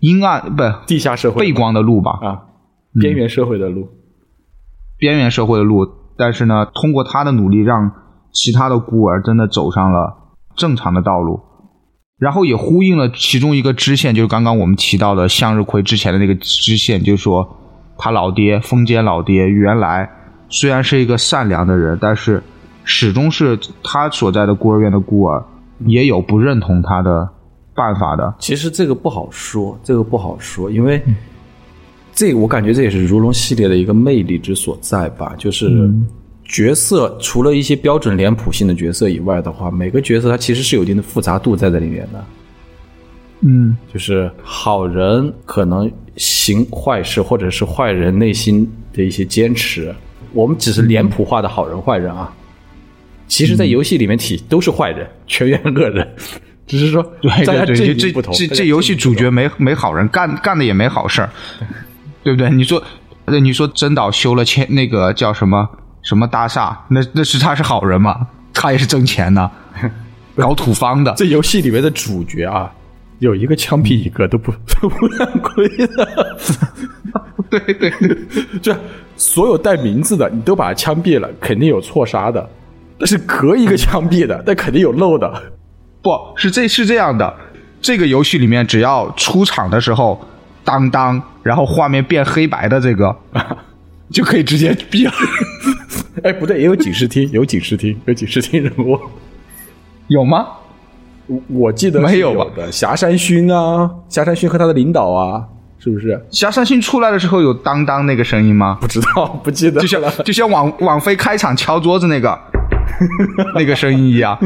[0.00, 2.42] 阴暗不地下社会背光的路吧，啊，
[3.00, 3.88] 边缘社会的路。
[4.98, 5.86] 边缘社会的路。
[6.18, 7.92] 但是呢，通过他的努力，让
[8.32, 11.40] 其他的孤儿真的走上了正常的道路，
[12.18, 17.46] 然后也呼应了其中一个支线，就是刚刚我们提到的向日葵之前的那个支线，就是说
[17.98, 20.08] 他老爹风间老爹原来
[20.48, 22.42] 虽然是一个善良的人，但是
[22.86, 25.44] 始终是他所在的孤儿院的孤儿，
[25.84, 27.28] 也有不认同他的
[27.74, 28.34] 办法的。
[28.38, 31.02] 其实这个不好说，这个不好说，因为
[32.14, 35.68] 这我感觉这也是如龙系列的一个魅力之所在吧，就是
[36.44, 42.24] 角色除了一些标准脸谱性的角色以外的话，每个角色它其实是有一定的复杂度在这里面的。
[43.40, 49.94] 嗯就是好人可能行坏事，或者是坏人内心的一些坚持。
[50.32, 52.34] 我们只是脸谱化的好人坏人啊，
[53.28, 56.06] 其实，在游戏里面体都是坏人，全员恶人，
[56.66, 58.32] 只是说对大家对对，这阵营不同。
[58.32, 61.30] 大家这这游戏主角没没好人，干干的也没好事儿，
[62.22, 62.48] 对不对？
[62.50, 62.82] 你说，
[63.24, 65.68] 呃你说真岛修了千那个叫什么
[66.02, 68.28] 什么大厦，那那是他是好人吗？
[68.54, 69.50] 他也是挣钱的，
[70.36, 71.12] 搞土方的。
[71.16, 72.72] 这游戏里面的主角啊，
[73.18, 76.36] 有一个枪毙一个都不 都不让亏的。
[77.50, 78.16] 对对对，
[78.62, 78.76] 这
[79.16, 82.48] 所有带名字的，你都把他枪毙了，肯定有错杀的。
[82.98, 85.30] 但是隔一个枪毙的，那肯定有漏的。
[86.02, 87.34] 不是这是这样的，
[87.80, 90.20] 这个游戏里面只要出场的时候，
[90.64, 93.14] 当当，然后画面变黑白的这个，
[94.10, 95.12] 就可以直接毙了。
[96.22, 98.98] 哎，不对，也有警示厅，有警示厅，有警示厅人物。
[100.08, 100.46] 有吗？
[101.26, 105.42] 我我记得是没有吧的，霞山勋啊，霞山勋和他的领导啊，
[105.80, 106.24] 是不是？
[106.30, 108.78] 霞山勋出来的时候有当当那个声音吗？
[108.80, 110.00] 不知道，不记得就像。
[110.24, 112.38] 就像网网飞开场敲桌子那个
[113.54, 114.38] 那个声音一样。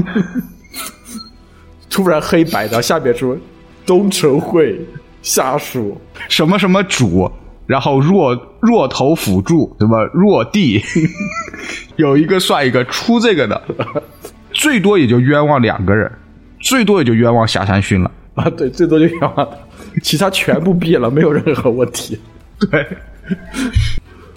[1.88, 3.36] 突然黑白的，下面说
[3.84, 4.80] 东城会
[5.22, 7.30] 下属，什么什么主，
[7.66, 10.80] 然后弱弱头辅助，什么弱地，
[11.96, 13.60] 有一个算一个出这个的，
[14.52, 16.10] 最多也就冤枉两个人，
[16.60, 18.10] 最多也就冤枉霞山勋了。
[18.34, 19.48] 啊，对，最多就冤枉他，
[20.02, 22.18] 其他全部毙了，没有任何问题。
[22.70, 22.86] 对，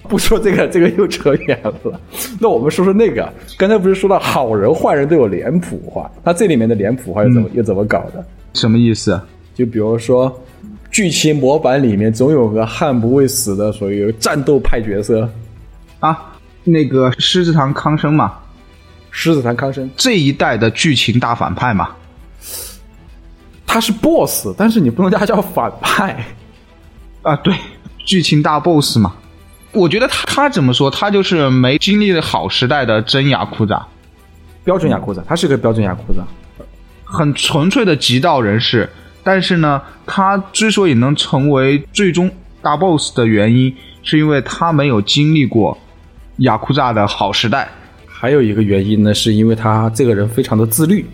[0.07, 1.99] 不说这个，这个又扯远了。
[2.39, 8.23] 那我们说说那个，刚才不是说到好人坏人都有脸谱化，那这里面的脸谱化又怎么、又怎么搞的？
[8.53, 9.19] 什么意思？
[9.55, 10.43] 就比如说，
[10.91, 15.27] 剧情模板里面总有个悍不畏死的所谓战斗派角色，
[15.99, 18.33] 啊，那个狮子堂康生嘛，
[19.09, 21.89] 狮子堂康生，这一代的剧情大反派嘛。
[23.65, 26.23] 他是 BOSS，但是你不能叫他叫反派。
[27.23, 27.55] 啊，对，
[28.05, 29.15] 剧情大 boss 嘛。
[29.73, 33.85] 我觉得他他怎么说，他就是没经历好时代的真雅库扎，
[34.63, 36.23] 标准雅库扎，他是个标准雅库扎。
[37.03, 38.89] 很纯粹的极道人士。
[39.25, 42.29] 但是呢，他之所以能成为最终
[42.61, 45.77] 大 boss 的原因，是因为他没有经历过
[46.39, 47.69] 雅库扎的好时代。
[48.05, 51.05] 还有一个原因呢，是因为他这个人非常的自律，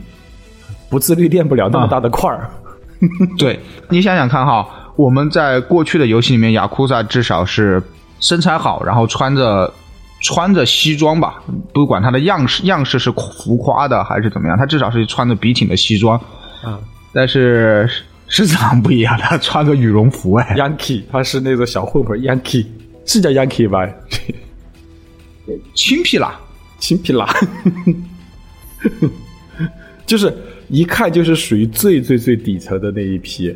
[0.90, 2.50] 不自律练不了那么大的块儿。
[3.38, 7.82] 对你想想看哈，我们在过去的游戏里面，雅库扎至少是
[8.20, 9.74] 身材好，然后穿着
[10.22, 11.42] 穿着西装吧，
[11.74, 16.20] 不管他的样式样式是浮夸的还是怎么样，他至少是穿着笔挺的西装。
[16.64, 16.80] 啊
[17.14, 17.90] 但是
[18.28, 22.66] 狮子堂不一样，他穿个羽绒服哎，，Yankee，他是那个小混混 Yankee，
[23.06, 23.88] 是叫 Yankee 吧？
[25.74, 26.40] 青皮啦。
[26.80, 27.28] 青皮拉，
[30.08, 30.34] 就是
[30.70, 33.54] 一看就是属于最最最底层的那一批。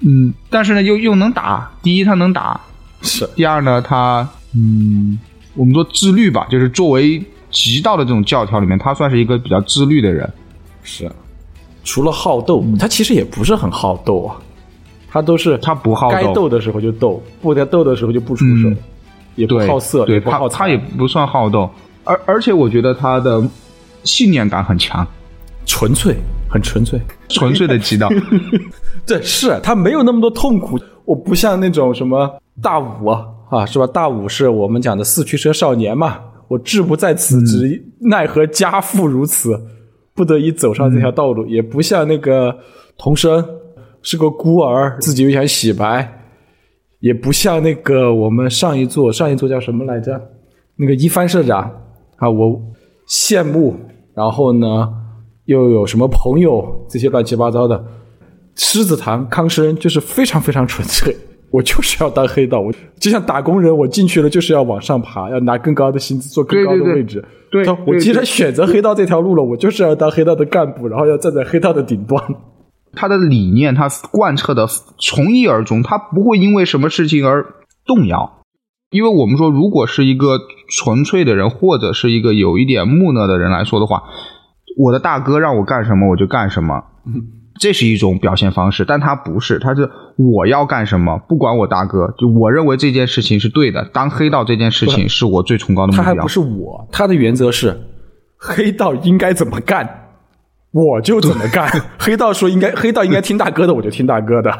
[0.00, 1.70] 嗯，但是呢，又又能打。
[1.82, 2.58] 第一，他能打；
[3.02, 3.26] 是。
[3.34, 5.18] 第二呢，他嗯，
[5.54, 10.30] 我们说自律吧，就是作为极道的这种教条里面，他算是一个比较自律的人。
[10.82, 11.10] 是，
[11.84, 14.36] 除了好斗，他其实也不是很好斗啊，
[15.08, 16.16] 他都是他不好斗。
[16.16, 18.76] 该斗的时候就斗，不该斗的时候就不出手，嗯。
[19.36, 21.70] 也不，好色，对他也不算好斗，
[22.04, 23.42] 而而且我觉得他的
[24.02, 25.06] 信念感很强，
[25.64, 26.14] 纯粹，
[26.48, 27.00] 很纯粹。
[27.28, 28.08] 纯粹的极道。
[29.06, 32.28] 对，是他没有那么多痛苦，我不像那种什么
[32.62, 33.86] 大五啊，啊是吧？
[33.86, 39.60] 大五是我们讲的四驱车少年嘛，我志不在此，只奈何家父如此，
[40.14, 42.56] 不得已走上这条道路，也不像那个
[42.98, 43.44] 童生
[44.02, 46.22] 是个孤儿，自己又想洗白，
[47.00, 50.20] 也不像那个我们上一座上一座叫什么来着？
[50.76, 51.70] 那个一帆社长
[52.16, 52.60] 啊，我
[53.08, 53.76] 羡慕，
[54.14, 54.88] 然后呢
[55.44, 57.84] 又有什么朋友这些乱七八糟的。
[58.56, 61.16] 狮子堂康生就是非常非常纯粹，
[61.50, 67.24] 我就是要当黑道，我就像打工人，我进去了就是要往上爬，要拿更高的薪资，做更高的对对对位置。
[67.50, 72.22] 对他我对我既然选择黑道这条路了，我就是要当黑道的干部，然后要站在黑道的顶端。
[72.94, 74.66] 他的理念，他贯彻的
[74.98, 77.46] 从一而终，他不会因为什么事情而
[77.86, 78.38] 动摇。
[78.90, 84.02] 因为我们说，如果是一个纯粹的人，或者是一个有一点木讷的人来说的话，
[84.76, 86.82] 我的大哥让我干什么我就干什么，
[87.58, 88.84] 这是一种表现方式。
[88.84, 93.84] 但他不是，他是我要干什么，不管我大哥，就我认为这件事情是对的。
[93.92, 96.28] 当黑道这件事情是我最崇高的目标他还不。
[96.28, 97.76] 是我，他的原则是
[98.36, 100.08] 黑道应该怎么干，
[100.72, 101.68] 我就怎么干。
[101.98, 104.50] 黑道说应该黑道应该听大哥的，我就听大哥的。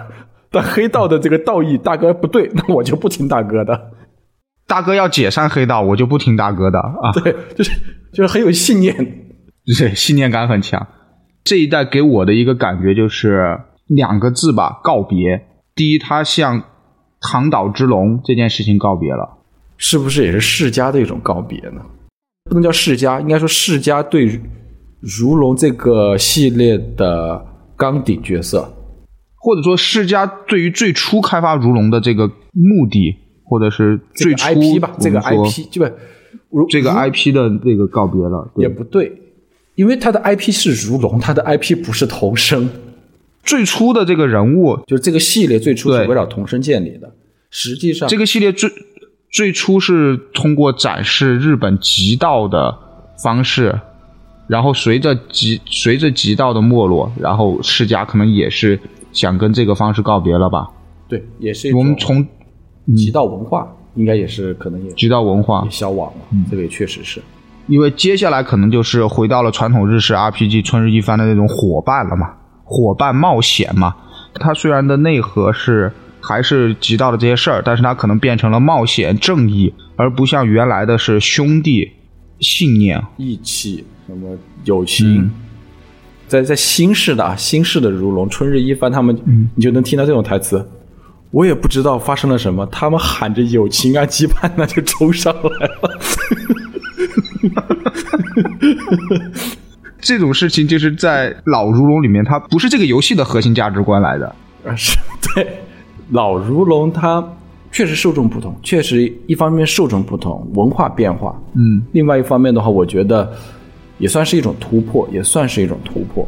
[0.50, 3.80] 但黑道的这个道义，大哥不对，那我就不听大哥的。
[4.66, 7.12] 大哥要解散黑道，我就不听大哥的啊。
[7.12, 7.70] 对，就是
[8.12, 8.94] 就是很有信念。
[9.78, 10.86] 对，信念感很强。
[11.44, 15.46] 这一代给我的一个感觉就是两个字吧，告别。
[15.74, 16.62] 第一，他向
[17.20, 19.38] 唐岛之龙这件事情告别了。
[19.76, 21.80] 是不是也是世家的一种告别呢？
[22.44, 24.40] 不能叫世家，应该说世家对
[25.00, 27.44] 如龙这个系列的
[27.76, 28.76] 纲顶角色。
[29.42, 35.90] 或者说，世家对于最初开发如龙的这个目的，或者是最初 IP 吧，这个 IP 基本
[36.50, 38.52] 如这个 IP 的那个告别了。
[38.56, 39.10] 也不对，
[39.74, 42.68] 因为他的 IP 是如龙，他的 IP 不是童生，
[43.42, 47.12] 最初的这个人物，就是这个系列最初是围绕童生建立的。
[47.50, 48.70] 实际上，这个系列最
[49.30, 52.76] 最初是通过展示日本极道的
[53.22, 53.80] 方式，
[54.46, 58.78] 然后随着极随着极道的没落，然后世家可能也是
[59.12, 60.68] 想跟这个方式告别了吧？
[61.08, 62.24] 对也是我们从
[62.96, 66.20] 极道文化，应该也是可能也极道文化也，消亡了。
[66.50, 67.20] 这个也确实是。
[67.70, 72.32] 因为接下来可能就是回到了传统日式 RPG 春日一番的那种伙伴了嘛，
[72.64, 73.94] 伙伴冒险嘛。
[74.34, 81.92] 它虽然的内核是还是极道的这些事儿，但是它可能变成了冒险正义，而不像原来的是兄弟
[82.40, 83.00] 信念。
[83.16, 85.30] 义气，什么友情，嗯
[86.26, 90.68] 在在新式的啊，新式的如龙、春日一番，他们、嗯你就能听到这种台词。
[91.30, 96.00] 我也不知道发生了什么，他们喊着友情啊、羁绊那就冲上来了。
[100.00, 104.34] 这种事情就是在老如龙里面，它不是这个游戏的核心价值观来的。
[104.66, 104.98] 啊，是
[105.34, 105.46] 对
[106.10, 107.22] 老如龙，它
[107.70, 113.30] 确实受众不同，确实一方面受众不同，文化变化，嗯，另外一方面的话，我觉得
[113.98, 116.26] 也算是一种突破，也算是一种突破。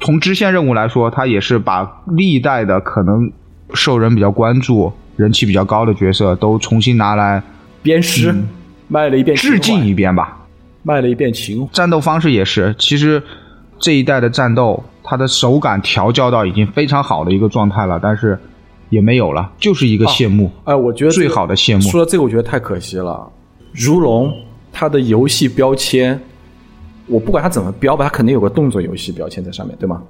[0.00, 3.32] 从支线任务来说，它也是把历代的可能
[3.72, 7.42] 受人比较关注、人气比较高的角色都重新拿来
[7.82, 8.34] 鞭尸、
[8.88, 10.46] 卖了一遍致敬一遍吧。
[10.82, 11.72] 卖了一遍情怀。
[11.72, 13.22] 战斗方式也是，其实
[13.78, 18.38] 这一代的战斗，它的手感调教到已经非常好的一个状态了，但是
[18.90, 20.50] 也没有了，就是一个谢幕。
[20.64, 23.26] 哎，我觉得这个最好的谢幕说到这个，我觉得太可惜了。
[23.72, 24.30] 如龙
[24.72, 26.20] 它的游戏标签，
[27.06, 30.02] 我不管它怎么标吧，它肯定有个动作游戏标签在上面，对吗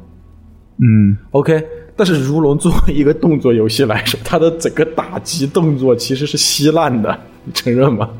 [0.79, 1.65] 嗯，？OK，
[1.95, 8.11] 但是如龙作为一个动作游戏来说，它的整个打击动作其实是稀烂的，你承认吗？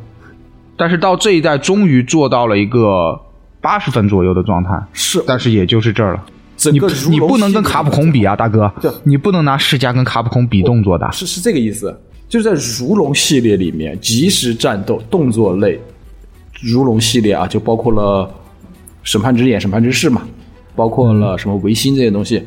[0.77, 3.21] 但是到这一代终于做到了一个
[3.61, 6.25] 八十分左右的状态，是，但是也就是这儿了。
[6.71, 11.11] 你你不能跟卡普空比啊，大哥对，你不能拿世嘉跟卡普空比动作的。
[11.13, 11.95] 是是这个意思，
[12.29, 15.79] 就是在如龙系列里面，即时战斗动作类，
[16.63, 18.33] 如龙系列啊，就包括了
[19.03, 20.23] 审判之眼、审判之誓嘛，
[20.77, 22.43] 包括了什么维新这些东西，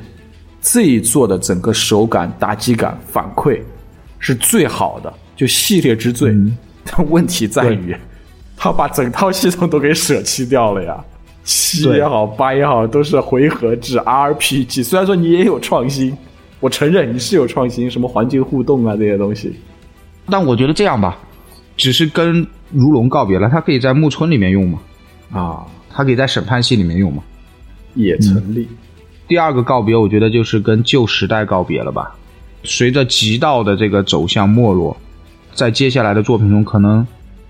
[0.61, 3.61] 这一做的整个手感、打击感、反馈
[4.19, 6.33] 是最好的，就系列之最。
[6.85, 7.93] 但 问题在于，
[8.67, 11.01] 他把整套系统都给舍弃掉了呀。
[11.45, 14.83] 七也好，八也好，都是回合制 RPG。
[14.83, 16.15] 虽然说你也有创新，
[16.59, 19.55] 我承认你是有创新，什么环境互动啊这些东西。
[20.29, 21.17] 但我觉得这样吧，
[21.77, 24.79] 只是跟如龙告别了，他可以在木村里面用嘛？
[25.31, 27.23] 啊，他可以在审判系里面用嘛？
[27.93, 28.67] 也成立。
[29.29, 32.13] 第二个告别，我觉得就是跟旧时代告别了吧。
[32.65, 34.97] 随着极道的这个走向没落，
[35.53, 37.07] 在接下来的作品中，可能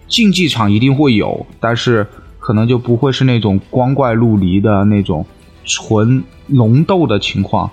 [0.07, 2.05] 竞技场一定会有，但是
[2.39, 5.25] 可能就不会是那种光怪陆离的那种
[5.65, 7.69] 纯龙斗的情况。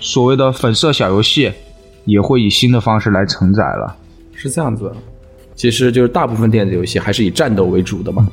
[0.00, 1.52] 所谓的粉色小游戏，
[2.04, 3.96] 也会以新的方式来承载了。
[4.32, 4.92] 是这样子，
[5.54, 8.28] 其实就是大部分电子游戏还是以战斗为主的嘛。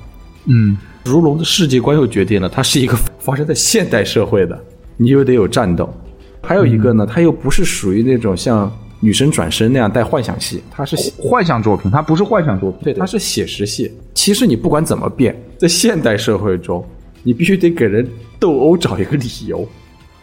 [0.46, 4.60] 嗯，如龙的世界观又决定了，它是一个发生在现代社会的，
[4.98, 5.91] 你又得有战斗。
[6.43, 13.91] 还有一个呢，它又不是属于那种像女生转身那样带幻想戏，它是幻想作品，它不是幻想作品，对，它是写实戏。
[14.14, 16.84] 其实你不管怎么变，在现代社会中，
[17.24, 18.08] 你必须得给人
[18.39, 19.68] 斗殴找一个理由，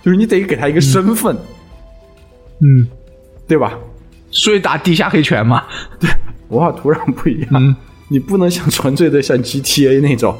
[0.02, 1.36] 就是你得给他一个身份，
[2.60, 2.86] 嗯，
[3.46, 3.78] 对吧？
[4.30, 5.64] 所以打地下黑拳嘛，
[6.00, 6.10] 对，
[6.48, 7.74] 文化土壤不一样，嗯。
[8.08, 10.36] 你不能像纯粹的像 GTA 那种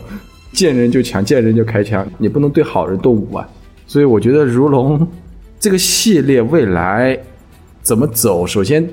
[0.53, 3.49] 见人就抢，见人就开枪，你不能对好人动武啊。
[3.87, 5.09] 所以我觉得如龙
[5.59, 7.19] 这个系列未来
[7.83, 8.89] 怎么走，首先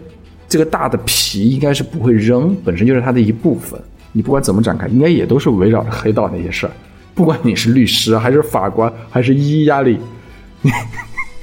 [0.47, 3.79] 这个大的皮应该是不会扔，本身就是它的一部分。
[4.11, 6.71] 你不管怎么展开，应该也都是围绕着黑道那些事儿。
[7.13, 9.99] 不管你是律师还是法官还是一压力，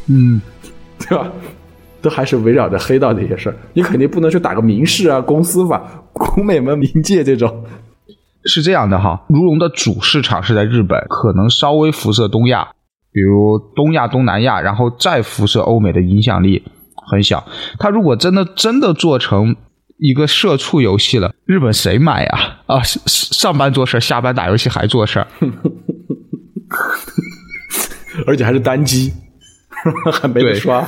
[0.09, 0.41] 嗯，
[0.99, 1.31] 对吧？
[2.03, 3.57] 都还是围绕着黑道这些事儿。
[3.73, 5.83] 你肯定不能去打个民事啊、公司法、
[6.13, 7.65] 古美门、冥界这种。
[8.45, 9.25] 是这样的哈。
[9.29, 12.69] 如龙的主市场是在日本，可能稍微辐射东亚，
[13.13, 16.63] 比如东亚、东南亚，然后再辐射欧美的影响力
[17.11, 17.47] 很小。
[17.79, 19.55] 他如果真的真的做成
[19.99, 22.59] 一个社畜游戏了，日本谁买呀？
[22.67, 25.27] 啊，上上班做事，下班打游戏还做事儿，
[28.27, 29.13] 而且还是单机，
[30.13, 30.87] 还没得刷。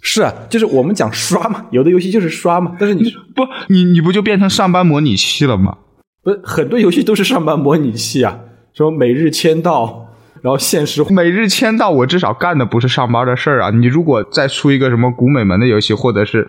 [0.00, 3.04] 是啊，就是我们讲刷嘛，有的游戏就是刷嘛，但是你
[3.34, 5.78] 不，你你不就变成上班模拟器了吗？
[6.22, 8.38] 不是很多游戏都是上班模拟器啊，
[8.74, 10.01] 什么每日签到，
[10.42, 13.70] 然后现实每日签到，我至少干的不是上班的事儿啊。
[13.70, 16.48] 你如果再出一个什么古美门的游戏，或者是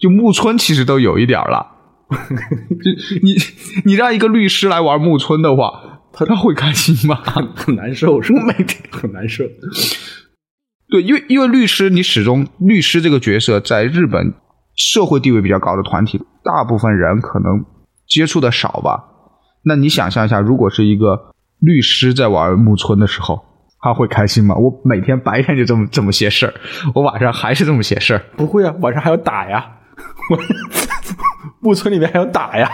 [0.00, 1.72] 就木村，其实都有一点了。
[2.10, 3.34] 就你
[3.84, 7.16] 你让一个律师来玩木村的话，他他会开心吗？
[7.54, 8.42] 很难受，是吧？
[8.46, 9.44] 每天很难受。
[10.88, 14.34] 对，因为因为律师，你始终律师这个角色在日本
[14.76, 17.64] 社会地位比较高的团体，大部分人可能
[18.06, 19.04] 接触的少吧。
[19.64, 21.33] 那你想象一下，如果是一个
[21.64, 23.42] 律师在玩木村的时候，
[23.80, 24.54] 他会开心吗？
[24.54, 26.54] 我每天白天就这么这么些事儿，
[26.94, 28.24] 我晚上还是这么些事儿。
[28.36, 29.66] 不会啊，晚上还要打呀，
[31.60, 32.68] 木村里面还要打呀，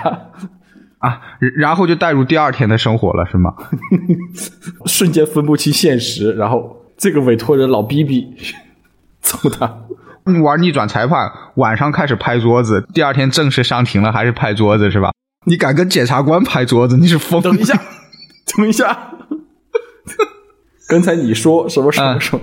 [0.98, 1.20] 啊，
[1.56, 3.54] 然后就带入第二天的生活了，是吗？
[4.86, 8.34] 瞬间分不清现实，然后这个委托人老逼逼
[9.20, 9.78] 揍他。
[10.26, 15.10] 你玩逆转裁判，晚上开始拍桌子，第二天正式上庭了还是拍桌子是吧？
[15.46, 17.40] 你敢跟检察官拍桌子，你是疯！
[17.40, 17.74] 等一下，
[18.56, 19.14] 等一下，
[20.88, 22.42] 刚才你说什么什么什么？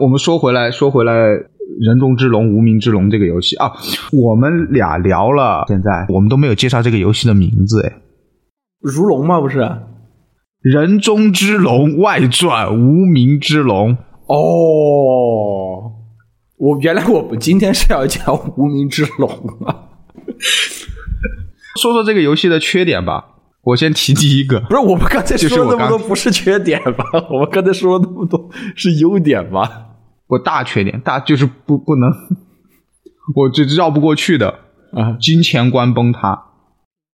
[0.00, 1.12] 我们说回来，说回来，
[1.80, 3.72] 《人中之龙》《无名之龙》这个游戏啊，
[4.12, 8.00] 我们俩聊了，现在我们都没有介绍这个游戏的名字，哎，
[8.80, 9.40] 如龙吗？
[9.40, 9.60] 不是，
[10.60, 13.96] 《人中之龙外传：无名之龙》。
[14.26, 15.92] 哦，
[16.58, 18.24] 我原来我们今天是要讲
[18.56, 19.28] 《无名之龙》
[19.66, 19.88] 啊，
[21.80, 23.36] 说说这个游戏的缺点吧。
[23.68, 27.04] 我先提第一个，不是我们刚才说了那么多不是缺点吧？
[27.30, 29.86] 我们刚才说了那么多是优点吧？
[30.28, 32.10] 我大缺点，大就是不不能，
[33.34, 34.48] 我这绕不过去的
[34.92, 36.44] 啊，金钱观崩塌。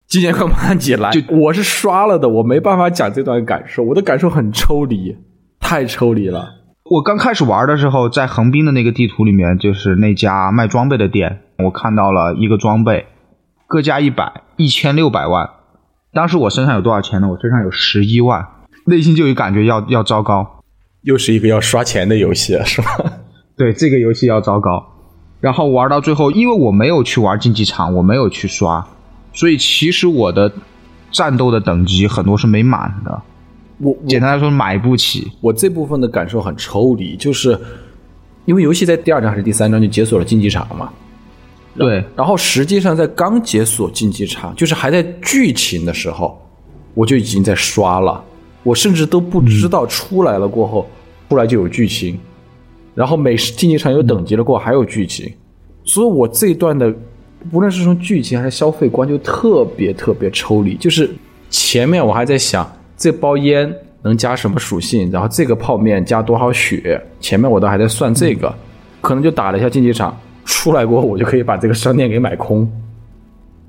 [0.07, 5.17] 金钱观崩塌起来，就我是刷了的，我没办法讲这段感受，我的感受很抽离，
[5.59, 6.45] 太抽离了。
[6.89, 13.07] 我刚开始玩的时候，在横滨的那个地图里面，就是那家卖装备的店，我看到了一个装备，
[13.67, 15.49] 各加一百，一千六百万。
[16.15, 17.27] 当时我身上有多少钱呢？
[17.27, 18.47] 我身上有十一万，
[18.85, 20.63] 内心就有感觉要要糟糕。
[21.01, 22.87] 又是一个要刷钱的游戏，是吧？
[23.57, 24.81] 对，这个游戏要糟糕。
[25.41, 28.87] 然后玩到最后，因为我没有去玩竞技场，我没有去刷，
[29.33, 30.49] 所以其实我的
[31.11, 33.21] 战斗的等级很多是没满的。
[33.79, 35.29] 我我简单来说，买不起。
[35.41, 37.59] 我这部分的感受很抽离，就是
[38.45, 40.89] 因为游戏在第二章还是第三章就解锁了竞技场嘛。
[41.77, 46.41] 对，然后实际上在刚解锁竞技场，就是还在剧情的时候，
[46.93, 48.23] 我就已经在刷了，
[48.63, 50.87] 我甚至都不知道出来了过后，
[51.29, 52.17] 出来就有剧情，
[52.93, 55.29] 然后每竞技场有等级了过后还有剧情，
[55.83, 56.93] 所以我这一段的
[57.51, 61.13] 无论是从剧情还是消费观就特别特别抽离，就是
[61.49, 63.69] 前面我还在想这包烟
[64.01, 68.53] 能加什么属性，然后这个泡面加多少血，前面我都还在算这个，
[69.01, 70.17] 可能就打了一下竞技场。
[70.45, 72.71] 出来过后，我就可以把这个商店给买空。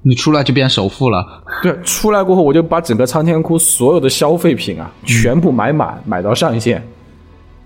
[0.03, 1.27] 你出来就变首富了。
[1.63, 6.81] 对，出来过后我就把整个苍天窟所有的消费品啊全部买满，买到上限。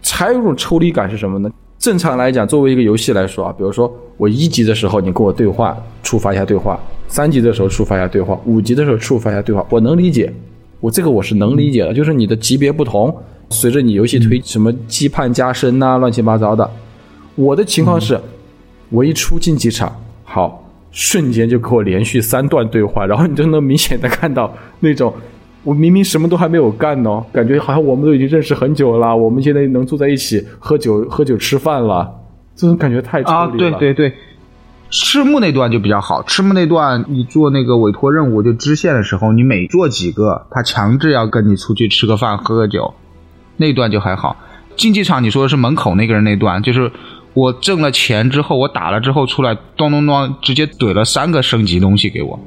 [0.01, 1.51] 才有种抽离感是什么呢？
[1.79, 10.33] 正常来讲，作为一个游戏来说啊，比如说我一级的时候你跟我对话，触发一下对话；三级的时候触发一下对话；五级的时候触发一下对话，我能理解，
[10.81, 11.93] 我这个我是能理解的。
[11.93, 13.15] 就是你的级别不同，
[13.51, 16.71] 随着你游戏推什么羁绊加深呐，乱七八糟的。
[17.35, 18.19] 我的情况是，
[18.91, 19.91] 我一出竞技场，
[20.24, 25.14] 好，瞬间就给我连续三段对话，然后你就能明显的看到那种。
[25.62, 32.11] 我明明什么都还没有干呢，感觉好像我们都已经认识很久了，我们现在能坐在一起喝酒、喝酒吃饭了，
[32.57, 33.76] 这种感觉太抽离了。
[33.76, 34.14] 啊，对对对，
[34.88, 36.22] 赤木那段就比较好。
[36.22, 42.95] 赤木那段，你做那个委托任务就支线的时候，你每做几个，他强制要跟你出去吃个饭、喝个酒，
[43.59, 44.38] 那段就还好。
[44.76, 46.91] 竞技场你说的是门口那个人那段，就是
[47.35, 52.39] 我挣了钱之后，我打了之后出来，咚咚咚，直接怼了三个升级东西给我。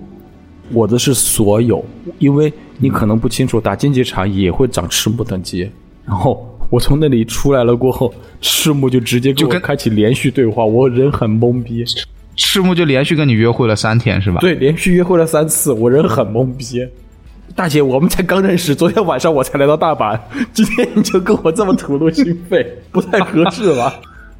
[0.71, 1.83] 我的是所有，
[2.19, 5.69] 因为你可能不清楚，打竞技场也会长赤木等级。
[6.05, 11.85] 然后我从那里出来了过后，赤木就直接跟我开启连续对话，我人很懵逼。
[12.35, 14.39] 赤木就连续跟你约会了三天是吧？
[14.41, 16.85] 对，连续约会了三次，我人很懵逼。
[17.55, 20.19] 大姐，我们才刚认识，昨天晚上我才来到大阪，
[20.51, 23.93] 今天你就跟我这么吐露心扉，不太合适吧？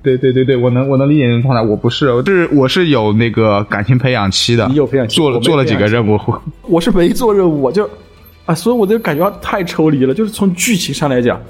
[0.03, 6.19] 对对对对，我能我能理解你的状态，我不是，我是我是有那个感情培养期的，你有培养期，做了做了几个任务，
[6.67, 7.89] 我是没做任务，我就
[8.45, 10.13] 啊，所以我就感觉太抽离了。
[10.13, 11.41] 就是从剧情上来讲，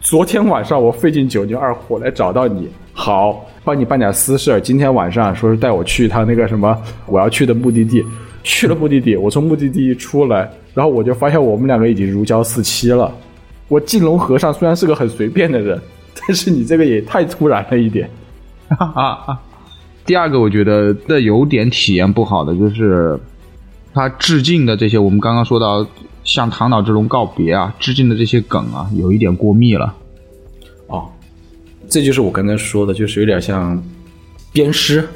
[0.00, 8.04] 昨天晚上我费尽九牛二虎来找到你，好帮你办点私事今天晚上说是带我去一趟那个什么我要去的目的地，
[8.44, 13.12] 去了目的地，我从目的地一出来，然后我就发现我们两个已经如胶似漆了。
[13.66, 15.76] 我进龙和尚虽然是个很随便的人。
[16.26, 18.08] 但是你这个也太突然了一点，
[18.68, 19.40] 哈哈。
[20.04, 23.18] 第二个，我觉得这有点体验不好的就是，
[23.92, 25.86] 他致敬的这些，我们刚刚说到
[26.24, 29.94] 向唐岛之龙告别啊，致敬的这些梗啊，有一点过密了。
[30.86, 31.06] 哦，
[31.88, 33.82] 这就是我刚才说的，就是有点像
[34.50, 35.06] 鞭尸，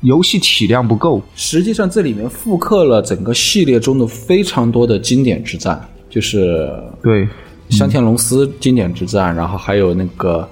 [0.00, 1.22] 游戏体量不够。
[1.34, 6.72] 实际上，这里面复刻了整个系列中的非常多的经典之战，就是
[7.02, 7.28] 对。
[7.72, 10.46] 香天龙司经典之战，然后还有那个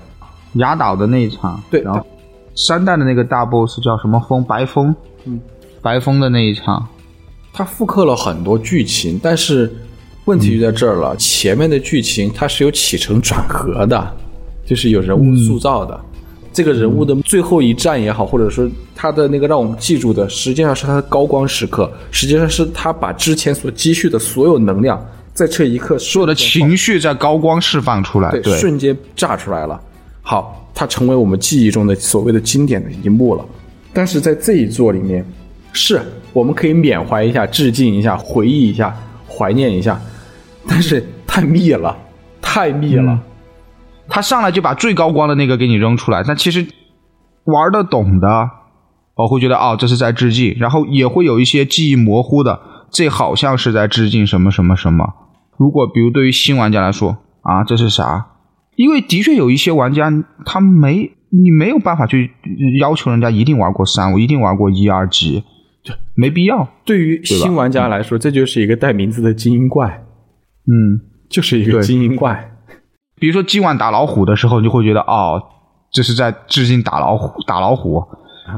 [0.55, 2.05] 雅岛的那一场，对，然后
[2.55, 4.95] 三代的那个大 boss 叫什么风白风，
[5.27, 5.39] 嗯，
[5.83, 6.89] 白风的那一场，
[7.53, 9.71] 它复刻了很多剧情，但是
[10.25, 14.15] 问题就在这儿了，前面的剧情它是有起承转合的，
[14.65, 16.01] 就是有人物塑造的，
[16.55, 18.67] 这个人物的最后一战也好，或者说
[18.97, 24.99] 他的那个让我们记住的，实际上是他的高光时刻，实际上是他把之前所积蓄的所有能量。
[25.41, 29.81] 在这一刻，所有的情绪在高光释放出来，对，瞬间炸出来了。
[30.21, 33.43] 好，它成为我们记忆中的所谓的经典的一幕了。
[33.91, 35.25] 但是在这一座里面，
[35.73, 35.99] 是
[36.35, 38.95] 我们可以缅怀一下、致敬一下、回忆一下、
[39.27, 39.99] 怀念一下，
[40.69, 41.97] 但是太密了，
[42.43, 43.19] 太密了。
[44.07, 46.67] 他上来就把最高光的那个给你扔出来，但其实
[47.45, 48.51] 玩得懂的，
[49.15, 52.61] 我会觉得哦，这是在致敬，然后也会有一些记忆模糊的。
[52.91, 55.15] 这好像是在致敬什么什么什么。
[55.61, 58.29] 如果比如对于新玩家来说啊，这是啥？
[58.77, 60.11] 因为的确有一些玩家
[60.47, 62.31] 他没你没有办法去
[62.81, 65.45] 要求人家一定玩过三，我一定玩过一二级，
[65.85, 66.67] 对，没必要。
[66.87, 70.03] 对于新玩家来说，这就是一个带名字的精英怪，
[70.65, 70.99] 嗯，
[71.29, 72.53] 就是一个精英怪。
[73.17, 75.43] 比如说今晚打老虎的时候，你就会觉得哦，
[75.93, 78.03] 这是在致敬打老虎，打老虎。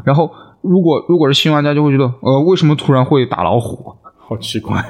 [0.05, 0.31] 然后
[0.63, 3.97] 如果如果是新玩家，就会觉得呃，为什么突然会打老虎？
[4.29, 4.81] 好奇怪，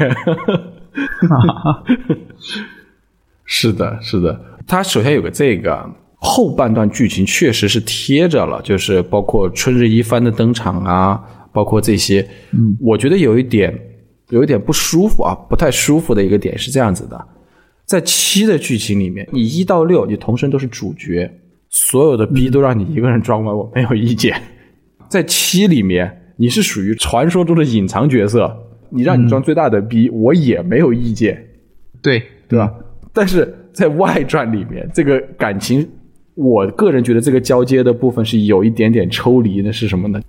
[3.44, 4.40] 是的，是的。
[4.66, 5.84] 它首先有个这个
[6.16, 11.22] 后半段剧情确实是贴着了，就是包括春日一番的登场啊，
[11.52, 12.26] 包括这些。
[12.52, 13.76] 嗯，我觉得有一点
[14.28, 17.26] 有一点不舒服啊，不太舒服的一个点是这样子的，
[17.84, 21.30] 在七的剧情里面，你一到六你同时都是主角，
[21.68, 24.40] 所有的逼都让你一个人装完，我没有意见。
[25.08, 28.56] 在七里面，你是属于传说中的隐藏角色。
[28.92, 31.42] 你让你装最大的逼，我也没有意见，
[32.02, 32.72] 对对吧？
[33.12, 35.88] 但是在外传里面，这个感情，
[36.34, 40.20] 我个人觉得这个交接的部分是有一点点抽离的，是什么呢？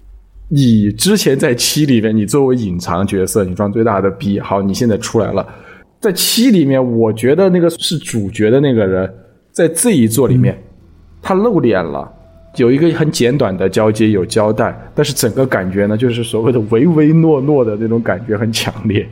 [0.49, 5.47] 你之前在七里面，你作为隐藏角色，你装最大的逼，好，你现在出来了，
[5.99, 9.11] 在七里面，我觉得那个是主角的那个人，
[9.51, 10.57] 在这一座里面，
[11.21, 12.11] 他露脸了。
[12.57, 19.07] 有一个很简短的交接，有交代，但是整个感觉呢，就是所谓的唯唯诺诺的那种感觉很强烈。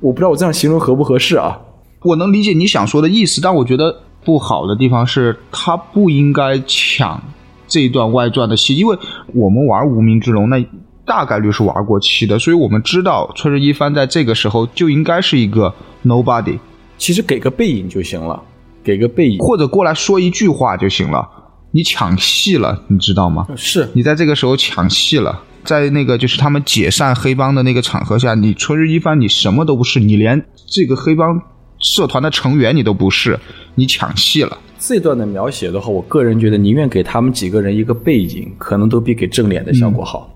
[0.00, 1.60] 我不知道我这样形容合不合适啊？
[2.02, 7.22] 我能理解你想说的意思，但我觉得不好的地方是他不应该抢
[7.68, 8.98] 这一段外传的戏，因为
[9.32, 10.64] 我们玩无名之龙，那
[11.04, 15.72] 大概率是玩过期的，所以我们知道春日一番在这个时候就应该是一个
[16.04, 16.58] nobody，
[16.98, 18.42] 其实给个背影就行了，
[18.82, 21.28] 给个背影或者过来说一句话就行了。
[21.72, 23.46] 你抢戏了，你知道吗？
[23.56, 31.40] 是你在这个时候抢戏了，在那个就是他们解散黑帮的那个场合下，你春日一番你什么都不是，你连这个黑帮
[31.80, 33.38] 社团的成员你都不是，
[33.74, 34.58] 你抢戏了。
[34.78, 40.28] 这段的描写的话，我个人觉得宁愿给他们几个人一个背景，可能都比给正脸的效果好。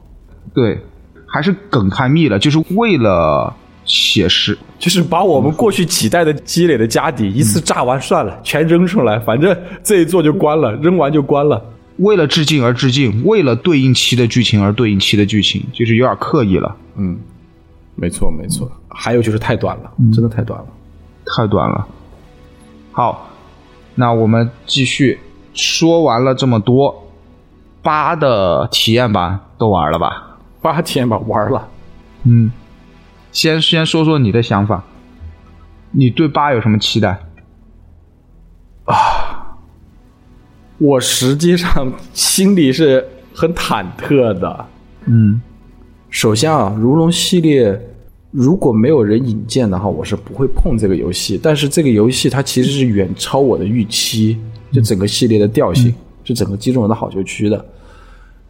[0.55, 0.80] 对，
[1.26, 3.55] 还是梗太密了，就是为了
[3.87, 4.57] 写实。
[4.78, 11.64] 就是把我们过去几代的积累的家底一次炸完算了，全扔出来，反正这一座就关了，扔完就关了。
[11.99, 17.18] 为了致敬而致敬，为了对应期的剧情而对应期的剧情，就是有点刻意了，嗯，
[17.95, 18.70] 没错没错。
[18.89, 20.66] 还有就是太短了，真的太短了。
[21.24, 21.87] 太短了。
[22.93, 23.30] 好，
[23.95, 25.18] 那我们继续
[25.55, 27.09] 说完了这么多，
[27.82, 30.37] 八的体验版都玩了吧？
[30.61, 31.66] 八天吧，玩了。
[32.24, 32.51] 嗯，
[33.37, 34.82] 先先说说你的想法，
[35.91, 37.20] 你对八有什么期待？
[38.87, 39.59] 啊
[40.78, 44.66] 我实际上心里是很忐忑的。
[45.05, 45.39] 嗯
[46.09, 47.78] 首先啊，如龙系列
[48.30, 51.39] 如果没有人引荐的话，我是不会碰这个游戏。
[51.43, 54.39] 但是这个游戏它其实是远超我的预期，
[54.72, 57.66] 就整个系列的调性，就整个击中我的好球区的。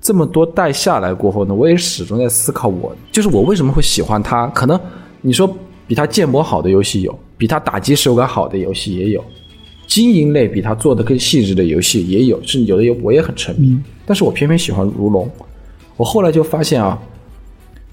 [0.07, 4.47] 这么多代下来过后呢，我也始终在思考我，就是我为什么会喜欢它。
[4.51, 4.79] 可能
[5.21, 5.53] 你说
[5.85, 9.25] 比它建模好的游戏有，比它打击手感好的游戏也有，
[9.89, 13.77] 经营类比它做的更细致的游戏也有，甚至有的有我也很沉迷。
[14.07, 15.29] 但是我偏偏喜欢如龙。
[15.97, 16.97] 我后来就发现啊，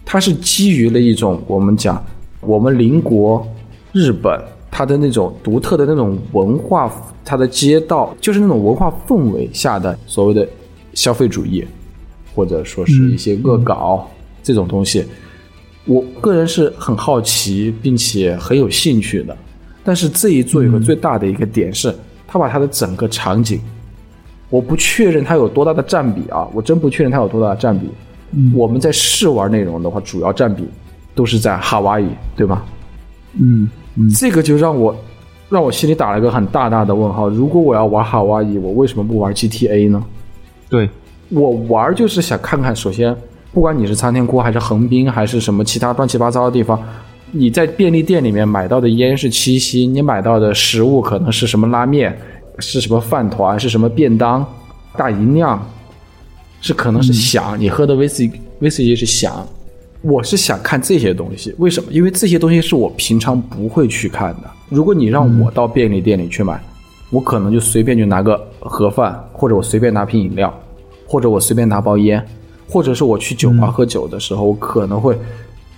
[0.05, 2.05] 它是基于了一种我们讲
[2.41, 3.43] 我们邻国
[3.91, 4.39] 日本
[4.69, 6.93] 它的那种独特的那种文化，
[7.25, 10.47] 它的街道就是那种文化氛围下的所谓的
[10.93, 11.65] 消费主义，
[12.33, 14.09] 或者说是一些恶搞、
[14.41, 15.05] 这种东西。
[15.85, 19.35] 我个人是很好奇，并且很有兴趣的。
[19.83, 21.93] 但是这一座有个最大的一个点是，
[22.27, 23.59] 它把他的整个场景，
[24.49, 27.87] 我不确认他有多大的占比啊，我真不确认他有多大的占比。
[28.55, 30.63] 我们在试玩内容的话，主要占比
[31.13, 32.63] 都是在夏威夷，对吗？
[33.33, 34.95] 嗯嗯这个就让我
[35.49, 37.29] 让我心里打了一个很大大的问号。
[37.29, 40.03] 如果我要玩夏威夷，我为什么不玩 GTA 呢？
[40.69, 40.89] 对，
[41.29, 43.15] 我玩就是想看看，首先，
[43.53, 46.81] 不管你是苍天窟还是横滨还是什么其他乱七八糟的地方，
[47.31, 52.17] 你在便利店里面买到的烟是七夕，你买到的食物可能是什么拉面，
[52.59, 54.45] 是什么饭团，是什么便当，
[54.95, 55.61] 大银酿，
[56.61, 59.45] 是可能是响，你喝的威士威士忌是响。
[60.01, 61.89] 我是想看这些东西，为什么？
[61.89, 64.51] 因为这些东西是我平常不会去看的。
[64.67, 66.61] 如果你让我到便利店里去买，
[67.09, 70.53] 我可能就随便就拿个盒饭，或者我随便拿瓶饮料，
[71.13, 72.25] 或者我随便拿包烟，
[72.67, 75.15] 或者是我去酒吧喝酒的时候，我可能会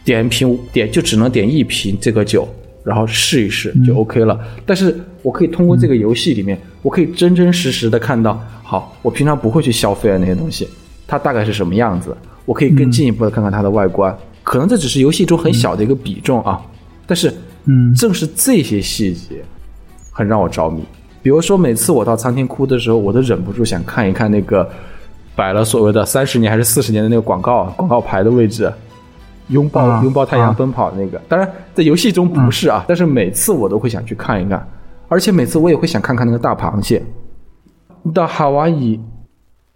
[0.05, 2.47] 点一瓶点就只能点一瓶这个酒，
[2.85, 4.39] 然后试一试就 OK 了。
[4.65, 10.69] 但是我可以通过这个游戏里面，我可以真真实实的看到，好，我平常不会去消费的那些东西，
[11.05, 12.15] 它大概是什么样子，
[12.45, 14.17] 我可以更进一步的看看它的外观。
[14.41, 16.61] 可能这只是游戏中很小的一个比重啊，
[17.05, 17.29] 但是
[17.65, 19.43] 嗯正是这些细节
[20.13, 20.81] 很让我着迷。
[21.21, 24.69] 比如说，每次我到餐厅哭的时候，我都忍不住想看一看那个
[25.35, 28.71] 摆了所谓的三十年还是四十年的那个广告广告牌的位置，
[29.49, 31.21] 拥抱、啊拥抱太啊阳奔跑的那个。
[31.27, 34.67] 当然，在游戏中不是啊，但是每次我都会想去看一看，
[35.07, 37.03] 而且每次我也会想看看那个大螃蟹。
[38.13, 38.99] 到夏威夷，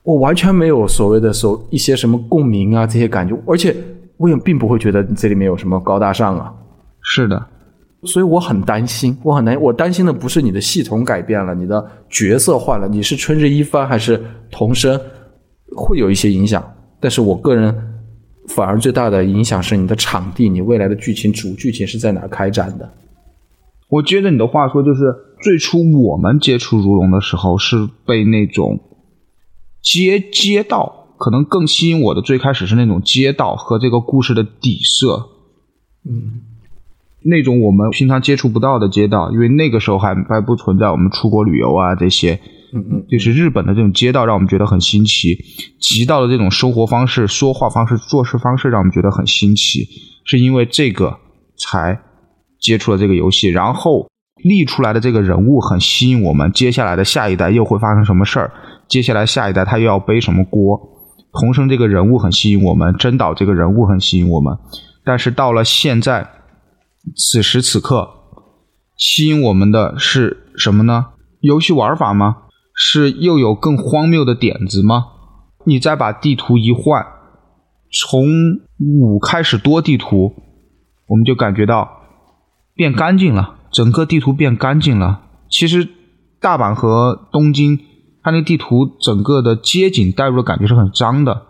[0.03, 3.75] 我完全没有所谓的所一些什么共鸣啊这些感觉，而且
[4.17, 6.53] 我也并不会觉得这里面有什么高大上啊。
[7.01, 7.43] 是的，
[8.03, 14.99] 所以我很担心，我很担，我担心的不是你的系统改变了，你的角色换了，你是春日一番还是童生，
[15.75, 16.63] 会有一些影响。
[16.99, 17.75] 但是我个人
[18.49, 22.89] 反而最大的影响是你的场地，你未来的剧情主剧情是在哪开展的？
[23.89, 28.79] 我接着你的话说，就是最初我们接触如龙的时候，是被那种
[29.81, 32.21] 街街道，可能更吸引我的。
[32.21, 35.29] 最开始是那种街道和这个故事的底色，
[36.05, 36.41] 嗯，
[37.23, 42.39] 那种我们平常接触不到的街道，因为那个时候还还不存在我们出国旅游啊这些，
[42.73, 45.37] 嗯嗯，就是日本的这种街道让我们觉得很新奇，
[45.79, 49.87] 极道的这种生活方式、说话方式、做事方式让我们觉得很新奇，
[50.25, 51.17] 是因为这个
[51.57, 51.99] 才
[52.59, 54.07] 接触了这个游戏，然后
[54.43, 58.51] 立出来的这个人物很吸引我们，接下来的下一代又会发生什么事儿？
[58.87, 60.79] 接下来下一代他又要背什么锅？
[61.33, 64.57] 童生这个人物很吸引我们，真岛这个人物很吸引我们，
[65.03, 66.27] 但是到了现在，
[67.15, 68.09] 此时此刻，
[68.97, 71.07] 吸引我们的是什么呢？
[71.41, 72.37] 游戏玩法吗？
[72.81, 75.07] 是又有更荒谬的点子吗？
[75.65, 77.05] 你再把地图一换，
[77.91, 78.25] 从
[78.79, 80.33] 五开始多地图，
[81.07, 81.89] 我们就感觉到
[82.73, 85.23] 变干净了，整个地图变干净了。
[85.49, 85.89] 其实
[86.39, 87.77] 大阪和东京，
[88.23, 91.47] 它那地图整个的街景带入的感觉是很脏的。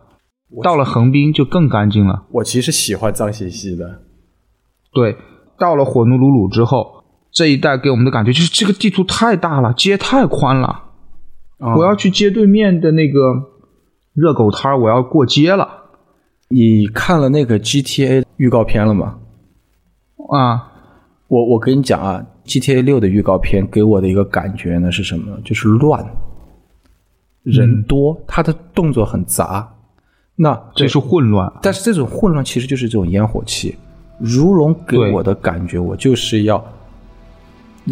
[0.63, 2.25] 到了横滨就更干净了。
[2.32, 4.01] 我其实喜欢脏兮兮的。
[4.91, 5.15] 对，
[5.59, 10.86] 到了火奴鲁鲁之后，这一带给我们的感觉就是这个地图太大了，街太宽了。
[11.60, 13.20] 我要去街对面的那个
[14.14, 15.68] 热狗摊儿，我要过街了。
[16.47, 19.20] 你看了那个 GTA 预告片了吗？
[20.32, 20.72] 啊，
[21.28, 25.38] 我我跟你讲啊，GTA 六的预告片给我的一个感觉呢是什么？
[25.43, 26.03] 就是乱，
[27.43, 29.76] 人多，它的动作很杂。
[30.36, 33.76] 那这是混乱，但是这种混乱其实就是这种烟火气。
[34.18, 36.64] 如龙给我的感觉，我就是要，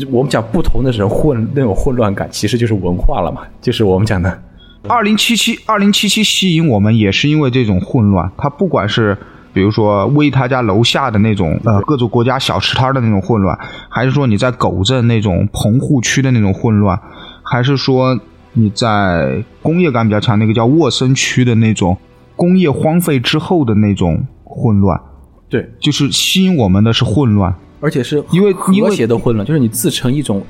[0.10, 4.40] 我们讲不同的人混那种混乱感，其实就是文化了嘛，就是我们讲的。
[4.88, 8.32] 二零七七，二零七七吸引我们也是因为这种混乱。
[8.38, 9.18] 它不管是
[9.54, 13.58] 比如说威他家楼下的那种呃各种国家小吃摊的那种混乱，
[13.90, 17.00] 还是说你在狗镇那种棚户区的那种混乱，
[17.44, 18.20] 还是说
[18.54, 21.98] 你在工业感比较强那个叫沃森区的那种。
[22.36, 25.02] 工业荒废之后的那种混乱，
[25.50, 30.44] 对，就是吸引我们的是混乱，而且是因为和谐的混乱，就是你自成一种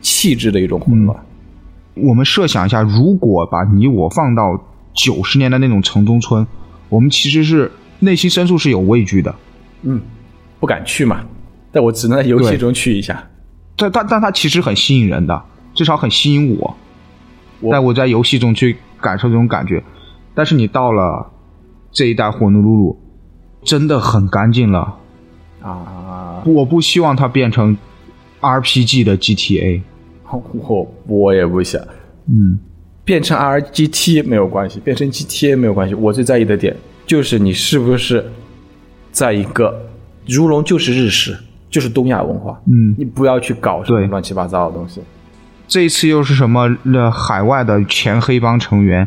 [0.00, 1.18] 气质的一种混乱。
[1.94, 4.58] 我们设想一下，如果把你我放到
[4.94, 6.46] 九十年的那种城中村，
[6.88, 9.34] 我们其实是内心深处是有畏惧的，
[9.82, 10.00] 嗯，
[10.58, 11.20] 不敢去嘛，
[11.70, 13.22] 但我只能在游戏中去一下。
[13.76, 15.42] 但但但它其实很吸引人的，
[15.74, 16.76] 至少很吸引我，
[17.70, 19.82] 但我在游戏中去感受这种感觉。
[20.34, 21.30] 但是你到了
[21.90, 23.00] 这一代火奴鲁鲁，
[23.64, 24.96] 真的很干净了
[25.62, 26.42] 啊！
[26.46, 27.76] 我不希望它变成
[28.40, 29.82] RPG 的 GTA，
[30.68, 31.80] 我我也不想。
[32.26, 32.58] 嗯，
[33.04, 35.94] 变成 RGT 没有关系，变成 GTA 没有关系。
[35.94, 38.24] 我最在意的点就是你是不是
[39.10, 39.88] 在一个
[40.26, 41.36] 如龙就是日式，
[41.68, 42.60] 就是东亚文化。
[42.66, 45.00] 嗯，你不要去搞什么乱七八糟的东西。
[45.66, 46.76] 这一次又是什么？
[46.84, 49.06] 那海外的前黑帮成员。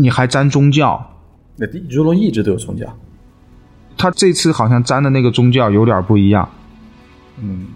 [0.00, 1.00] 你还沾宗教？
[1.56, 2.86] 那如龙一直都有宗教，
[4.04, 6.46] 他这次好像沾的那个宗教有点不一样。
[7.38, 7.68] 嗯，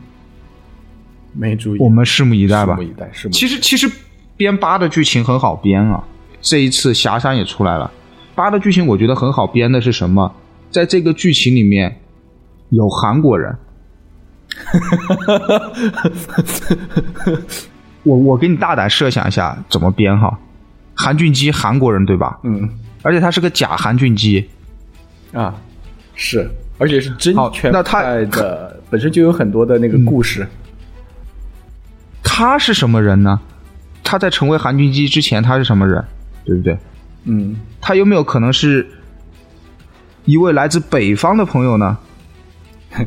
[1.33, 1.79] 没注意。
[1.79, 2.75] 我们拭目以待吧。
[2.75, 3.09] 拭目以待。
[3.15, 3.31] 是。
[3.31, 3.91] 其实其实
[4.37, 6.05] 编八的剧情很好编啊。
[6.43, 7.91] 这一次霞山也出来了，
[8.35, 10.35] 八的剧情我觉得很好编的是什么？
[10.71, 11.99] 在这个剧情里面
[12.69, 13.57] 有韩国人。
[18.03, 20.39] 我我给你大胆设想一下怎么编哈。
[20.95, 22.39] 韩俊基，韩国人对吧？
[22.43, 22.69] 嗯，
[23.03, 24.47] 而且他是个假韩俊基，
[25.33, 25.55] 啊，
[26.21, 30.45] 是，而且是真全派的，本身就有很多的那个故事。
[32.25, 33.41] 他是什么人呢？
[34.03, 36.05] 他在成为韩军基之前，他是什么人？
[36.45, 36.77] 对不对？
[37.25, 38.85] 嗯，他有没有可能是
[40.25, 41.97] 一位来自北方的朋友呢？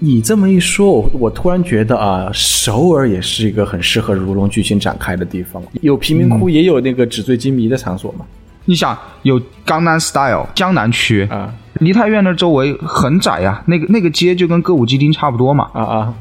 [0.00, 5.62] 你这么一说，我我突然觉得啊，首尔也是一个很适合如龙剧情展开的地方。
[5.82, 8.26] 有贫民窟，也有那个纸醉金迷的场所嘛。
[8.66, 15.70] 你想，有江南 style 江南区啊，梨泰院那周围很窄呀，那个那个街就跟歌舞伎町差不多嘛。
[15.72, 16.14] 啊啊，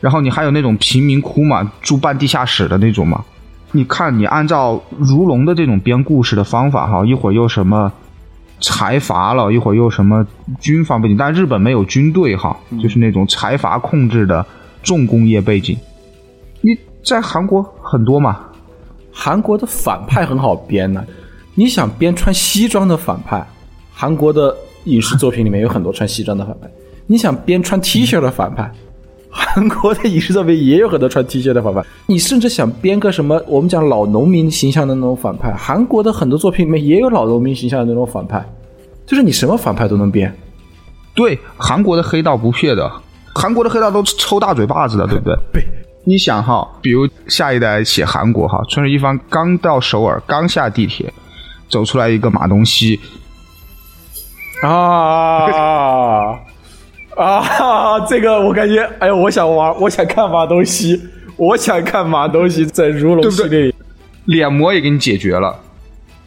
[0.00, 3.24] 然后你还有那种贫民窟嘛，住半地下室的那种嘛。
[3.72, 7.92] 你看，你按照如龙的这种编故事的方法哈，一会儿又什么。
[8.64, 10.24] 财阀了一会儿又什么
[10.60, 14.46] 军方背景，但日本没有军队哈，就是那种财阀控制的
[14.84, 15.76] 重工业背景。
[16.60, 16.70] 你
[17.04, 18.38] 在韩国很多嘛？
[19.12, 21.04] 韩国的反派很好编呢。
[21.54, 23.46] 你想编穿西装的反派，
[23.92, 26.70] 韩国的影视作品里面有很多穿西装的反派。
[27.06, 28.72] 你想编穿 T 恤的反派，
[29.28, 31.82] 韩国的影视作品也有很多穿 T 恤的反派。
[32.06, 38.44] 你甚至想编个什么我们讲老农民形象的那种反派，韩国的很多作品里面也有老农民形象的那种反派。
[39.04, 40.34] 就是你什么反派都能编，
[41.12, 42.90] 对韩国的黑道不撇的，
[43.34, 45.36] 韩国的黑道都抽大嘴巴子的，对不对？
[45.52, 45.64] 对，
[46.04, 51.12] 你想哈，比如下一代写韩国哈，春日一方刚到首尔，刚下地铁，
[51.72, 53.00] 走出来一个马东锡，
[54.62, 56.38] 啊
[57.16, 58.00] 啊！
[58.06, 61.00] 这个我感觉，哎呦，我想玩，我想看马东锡，
[61.36, 63.74] 我想看马东锡在如龙系列里，
[64.26, 65.58] 脸模也给你解决了。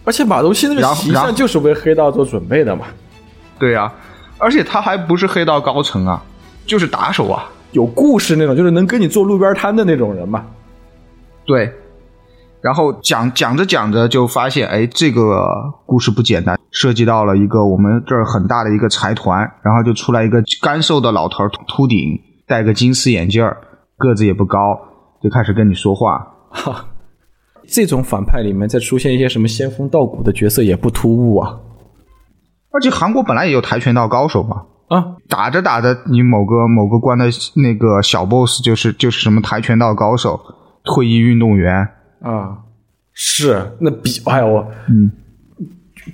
[0.03, 2.87] 而且马东锡那个形象就是为黑道做准备的嘛，
[3.59, 3.93] 对呀，
[4.39, 6.23] 而且他还不是黑道高层啊，
[6.65, 10.43] 就是打手啊，有故事那种，就是能跟你做路边摊的那种人嘛。
[11.45, 11.71] 对，
[12.65, 15.45] 然后讲讲着讲着就发现，哎，这个
[15.85, 23.55] 故事不简单，涉及到了一个我们这儿很大的一个财团，然后就出来一个干瘦的老头，秃顶，戴个金丝眼镜儿，
[23.99, 24.57] 个子也不高，
[25.21, 26.17] 就开始跟你说话。
[26.49, 26.87] 哈
[27.67, 31.59] 这种反派里面再出现一些什么仙风道骨的角色也不突兀啊。
[32.71, 37.25] 而且韩国本来也有跆拳道高手嘛，啊，打着打着，你某个某个关的
[37.57, 40.39] 那个小 boss 就是就是什么跆拳道高手、
[40.83, 41.89] 退役运动员，
[42.25, 42.57] 啊，
[43.13, 45.11] 是那比哎呀我，嗯，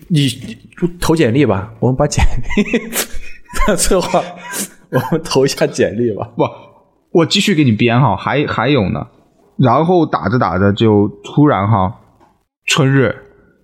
[0.09, 0.57] 你你
[0.99, 2.22] 投简历吧，我们把简
[2.57, 4.22] 历策划，
[4.91, 6.30] 我们投一下简历吧。
[6.36, 6.43] 不，
[7.12, 9.07] 我继续给你编哈，还还有呢，
[9.57, 12.01] 然后打着打着就突然哈，
[12.66, 13.16] 春日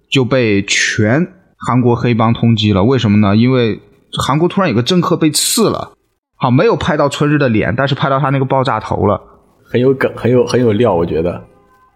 [0.09, 1.27] 就被全
[1.57, 3.35] 韩国黑帮通缉了，为什么呢？
[3.35, 3.81] 因为
[4.25, 5.91] 韩国突然有个政客被刺了，
[6.37, 9.21] 好没有拍到春日的脸，但是拍到他那个爆炸头了，
[9.69, 11.43] 很有梗，很有很有料，我觉得。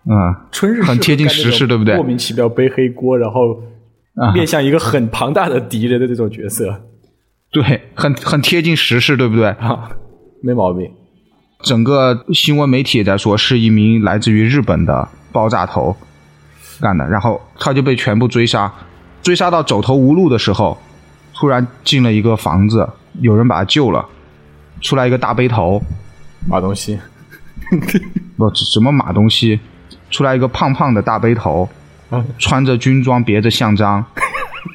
[0.06, 1.96] 嗯，春日很贴近时事对不对？
[1.96, 3.62] 莫名其妙背黑锅，然后
[4.16, 4.32] 啊。
[4.34, 6.82] 面向一个很庞大的敌人的这种角色。
[7.52, 9.50] 对，很很贴近时事，对不对？
[9.50, 9.92] 啊，
[10.42, 10.90] 没毛病。
[11.64, 15.96] 整个新闻媒体也在说是一名来自于日本的爆炸头
[16.80, 18.74] 干的，然后他就被全部追杀，
[19.22, 20.76] 追杀到走投无路的时候，
[21.36, 22.90] 突然进了一个房子，
[23.20, 24.04] 有人把他救了，
[24.82, 25.80] 出来一个大背头，
[26.48, 26.98] 马东锡，
[28.36, 29.60] 不什么马东锡，
[30.12, 31.68] 出来一个胖胖的大背头，
[32.10, 34.06] 啊穿着军装，别着项章，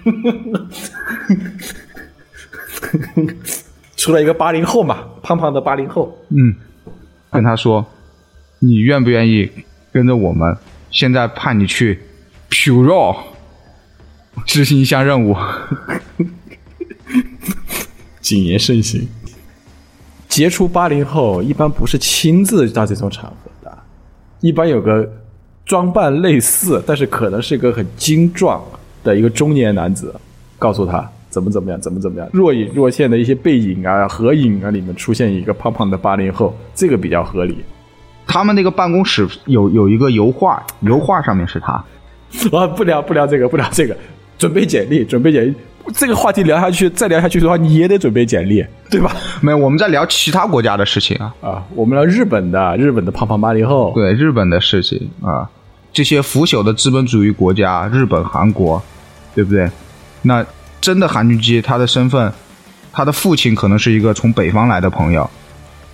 [3.97, 6.19] 出来一个八零后嘛，胖胖的八零后。
[6.31, 6.57] 嗯，
[7.31, 7.87] 跟他说，
[8.59, 9.51] 你愿不愿意
[9.93, 10.57] 跟着我们？
[10.91, 12.01] 现在派你去
[12.49, 13.17] Puro
[14.47, 15.37] 执行一项任务。
[18.21, 19.07] 谨言慎行。
[20.29, 23.79] 杰出八零后一般不是亲自到这种场合的，
[24.41, 25.09] 一般有个
[25.67, 28.63] 装扮类似，但是可能是一个很精壮
[29.05, 30.15] 的一个中年男子，
[30.59, 32.29] 告诉他怎么怎么样，怎么怎么样。
[32.33, 37.59] 若隐若现的一些背影啊、合影啊里面出现一个胖胖的八零后，这个比较合理。
[38.29, 41.73] 他们那个办公室有有一个油画，油画上面是他。
[42.53, 43.97] 啊，不聊不聊这个，不聊这个，
[44.39, 45.55] 准备简历，准备简历。
[45.95, 49.15] 这个话题聊下去，再聊下去的话，你也得准备简历，对吧？
[49.41, 55.49] 没有，我们在聊其他国家的事情啊，啊，我们聊日本的，日本的胖胖八零后，对日本的事情啊，
[55.93, 58.83] 这些腐朽的资本主义国家，日本、韩国，
[59.35, 59.71] 对不对？
[60.23, 60.45] 那
[60.81, 62.33] 真的韩俊基，他的身份，
[62.93, 65.29] 他的父亲可能是一个从北方来的朋友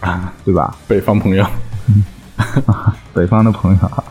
[0.01, 0.74] 啊，对吧？
[0.88, 1.47] 北方朋友。
[3.14, 4.03] 北方的朋友，啊，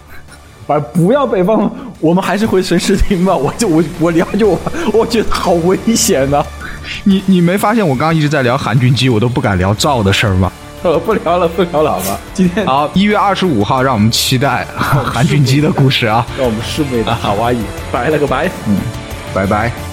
[0.79, 1.69] 不要北方，
[1.99, 3.35] 我们还是回神视听吧。
[3.37, 4.59] 我就我我聊就我，
[4.93, 6.43] 我觉得好危险呐、
[7.03, 10.51] 你你没发现我刚刚一直在聊韩俊基，我都不敢聊赵的事儿吗？
[10.83, 12.19] 呃，不聊了，不聊了，好吧。
[12.33, 16.25] 今天好，一月二十五号，让我们期待韩俊基的故事啊！
[16.37, 17.13] 让我们拭目以待。
[17.13, 17.57] 好阿姨，
[17.91, 18.49] 拜了个拜。
[18.67, 18.77] 嗯
[19.33, 19.90] 拜拜。